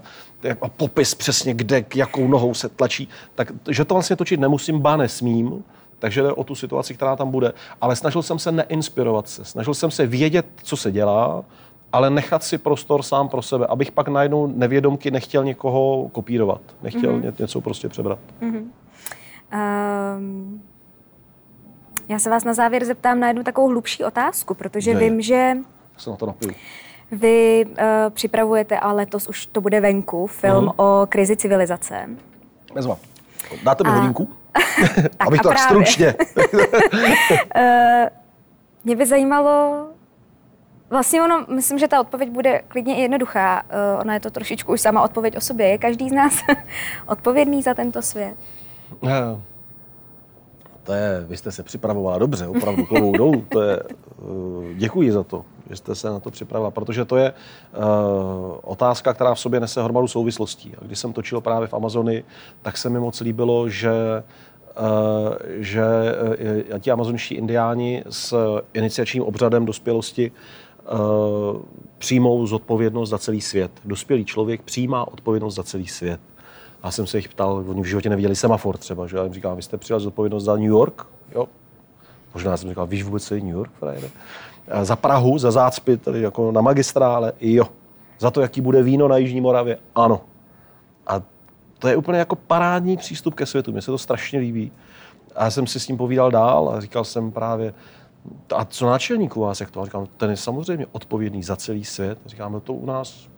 [0.60, 4.96] a popis přesně, kde, jakou nohou se tlačí, tak že to vlastně točit nemusím, ba
[4.96, 5.64] nesmím,
[5.98, 7.52] takže jde o tu situaci, která tam bude.
[7.80, 11.44] Ale snažil jsem se neinspirovat se, snažil jsem se vědět, co se dělá,
[11.92, 17.12] ale nechat si prostor sám pro sebe, abych pak najednou nevědomky nechtěl někoho kopírovat, nechtěl
[17.12, 17.34] mm-hmm.
[17.38, 18.18] něco prostě přebrat.
[18.40, 18.64] Mm-hmm.
[20.16, 20.62] Um,
[22.08, 25.00] já se vás na závěr zeptám na jednu takovou hlubší otázku, protože ne.
[25.00, 25.56] vím, že...
[25.96, 26.54] Se na to napiju.
[27.12, 27.74] Vy uh,
[28.10, 31.02] připravujete, a letos už to bude venku, film uh-huh.
[31.02, 32.08] o krizi civilizace.
[32.74, 32.96] Nezva.
[33.62, 33.92] Dáte mi a...
[33.92, 34.30] hodinku?
[35.18, 36.14] Abych to tak stručně.
[36.16, 36.60] uh,
[38.84, 39.86] mě by zajímalo,
[40.90, 43.62] Vlastně ono, myslím, že ta odpověď bude klidně i jednoduchá.
[43.62, 45.66] Uh, ona je to trošičku už sama odpověď o sobě.
[45.66, 46.44] Je každý z nás
[47.06, 48.36] odpovědný za tento svět?
[49.00, 49.10] Uh,
[50.88, 53.44] to je, vy jste se připravovala dobře, opravdu klovou dolů.
[53.48, 53.82] To je,
[54.22, 57.82] uh, děkuji za to, že jste se na to připravila, protože to je uh,
[58.62, 60.74] otázka, která v sobě nese hromadu souvislostí.
[60.76, 62.24] A když jsem točil právě v Amazonii,
[62.62, 63.92] tak se mi moc líbilo, že
[64.78, 65.84] Uh, že
[66.78, 68.34] ti amazonští indiáni s
[68.74, 70.32] iniciačním obřadem dospělosti
[71.98, 73.70] přijmou zodpovědnost za celý svět.
[73.84, 76.20] Dospělý člověk přijímá odpovědnost za celý svět.
[76.82, 79.56] A jsem se jich ptal, oni v životě neviděli semafor třeba, že já jim říkám,
[79.56, 81.06] vy jste přijali zodpovědnost za New York?
[81.34, 81.48] Jo.
[82.34, 84.08] Možná jsem říkal, víš vůbec, co je New York, frajere?
[84.82, 87.64] Za Prahu, za zácpy, tady jako na magistrále, jo.
[88.18, 90.20] Za to, jaký bude víno na Jižní Moravě, ano.
[91.06, 91.22] A
[91.78, 94.72] to je úplně jako parádní přístup ke světu, mně se to strašně líbí.
[95.36, 97.74] A já jsem si s ním povídal dál a říkal jsem právě,
[98.56, 99.80] a co náčelník u vás, jak to?
[99.80, 102.18] A říkám, ten je samozřejmě odpovědný za celý svět.
[102.26, 103.28] Říkám, no to u nás,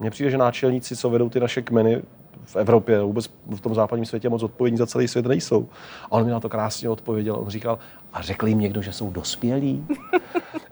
[0.00, 2.02] mně přijde, že náčelníci, co vedou ty naše kmeny
[2.44, 5.68] v Evropě, vůbec v tom západním světě moc odpovědní za celý svět nejsou.
[6.04, 7.36] A on mi na to krásně odpověděl.
[7.36, 7.78] On říkal,
[8.12, 9.86] a řekl jim někdo, že jsou dospělí?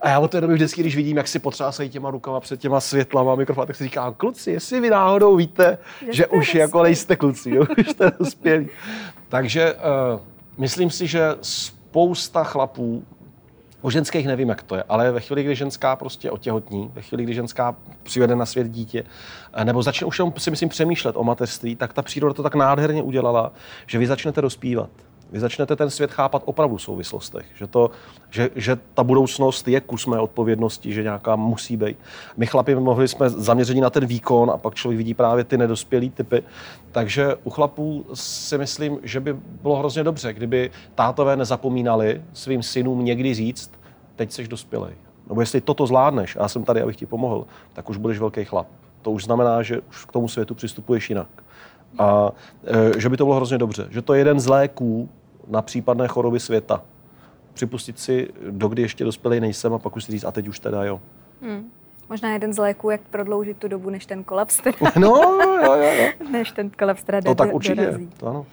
[0.01, 2.79] A já od té doby vždycky, když vidím, jak si potřásají těma rukama před těma
[2.79, 6.83] světlama a mikrofony, tak si říkám, kluci, jestli vy náhodou víte, že, že už jako
[6.83, 7.65] nejste kluci, jo?
[7.77, 8.67] už jste dospělí.
[9.29, 9.79] Takže uh,
[10.57, 13.03] myslím si, že spousta chlapů
[13.83, 17.23] O ženských nevím, jak to je, ale ve chvíli, kdy ženská prostě otěhotní, ve chvíli,
[17.23, 19.03] kdy ženská přivede na svět dítě,
[19.53, 23.03] eh, nebo začne už si myslím přemýšlet o mateřství, tak ta příroda to tak nádherně
[23.03, 23.51] udělala,
[23.87, 24.89] že vy začnete dospívat.
[25.33, 27.91] Vy začnete ten svět chápat opravdu v souvislostech, že, to,
[28.29, 31.97] že, že ta budoucnost je kus mé odpovědnosti, že nějaká musí být.
[32.37, 36.09] My chlapi mohli jsme zaměření na ten výkon a pak člověk vidí právě ty nedospělý
[36.09, 36.43] typy.
[36.91, 43.05] Takže u chlapů si myslím, že by bylo hrozně dobře, kdyby tátové nezapomínali svým synům
[43.05, 43.71] někdy říct,
[44.15, 44.93] teď jsi dospělej.
[45.27, 48.67] Nebo jestli toto zvládneš, já jsem tady, abych ti pomohl, tak už budeš velký chlap.
[49.01, 51.27] To už znamená, že už k tomu světu přistupuješ jinak.
[51.99, 52.31] A
[52.65, 53.87] e, že by to bylo hrozně dobře.
[53.89, 55.09] Že to je jeden z léků
[55.47, 56.81] na případné choroby světa.
[57.53, 60.83] Připustit si, dokdy ještě dospělý nejsem a pak už si říct, a teď už teda
[60.83, 61.01] jo.
[61.41, 61.71] Hmm.
[62.09, 64.77] Možná jeden z léků, jak prodloužit tu dobu, než ten kolaps teda...
[64.99, 65.09] No,
[65.63, 66.07] jo, jo, jo.
[66.31, 68.09] než ten kolaps teda To tak určitě, dorazí.
[68.17, 68.45] to ano.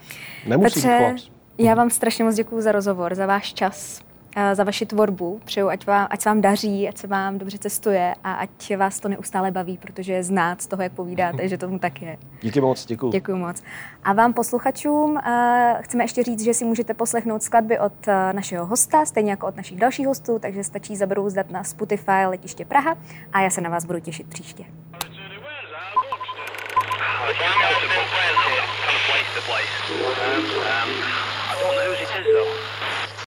[0.46, 1.30] Nemusí Petře, být kolaps.
[1.58, 4.02] Já vám strašně moc děkuji za rozhovor, za váš čas.
[4.36, 5.40] Eh, za vaši tvorbu.
[5.44, 9.00] Přeju, ať, vám, ať se vám daří, ať se vám dobře cestuje a ať vás
[9.00, 12.18] to neustále baví, protože je znát z toho, jak povídáte, že tomu tak je.
[12.42, 13.10] Díky moc, děkuji.
[13.10, 13.62] Děkuji moc.
[14.04, 15.20] A vám posluchačům uh,
[15.80, 19.56] chceme ještě říct, že si můžete poslechnout skladby od uh, našeho hosta, stejně jako od
[19.56, 22.96] našich dalších hostů, takže stačí zabrouzdat na Spotify Letiště Praha
[23.32, 24.64] a já se na vás budu těšit příště.
[30.80, 31.19] Um, um,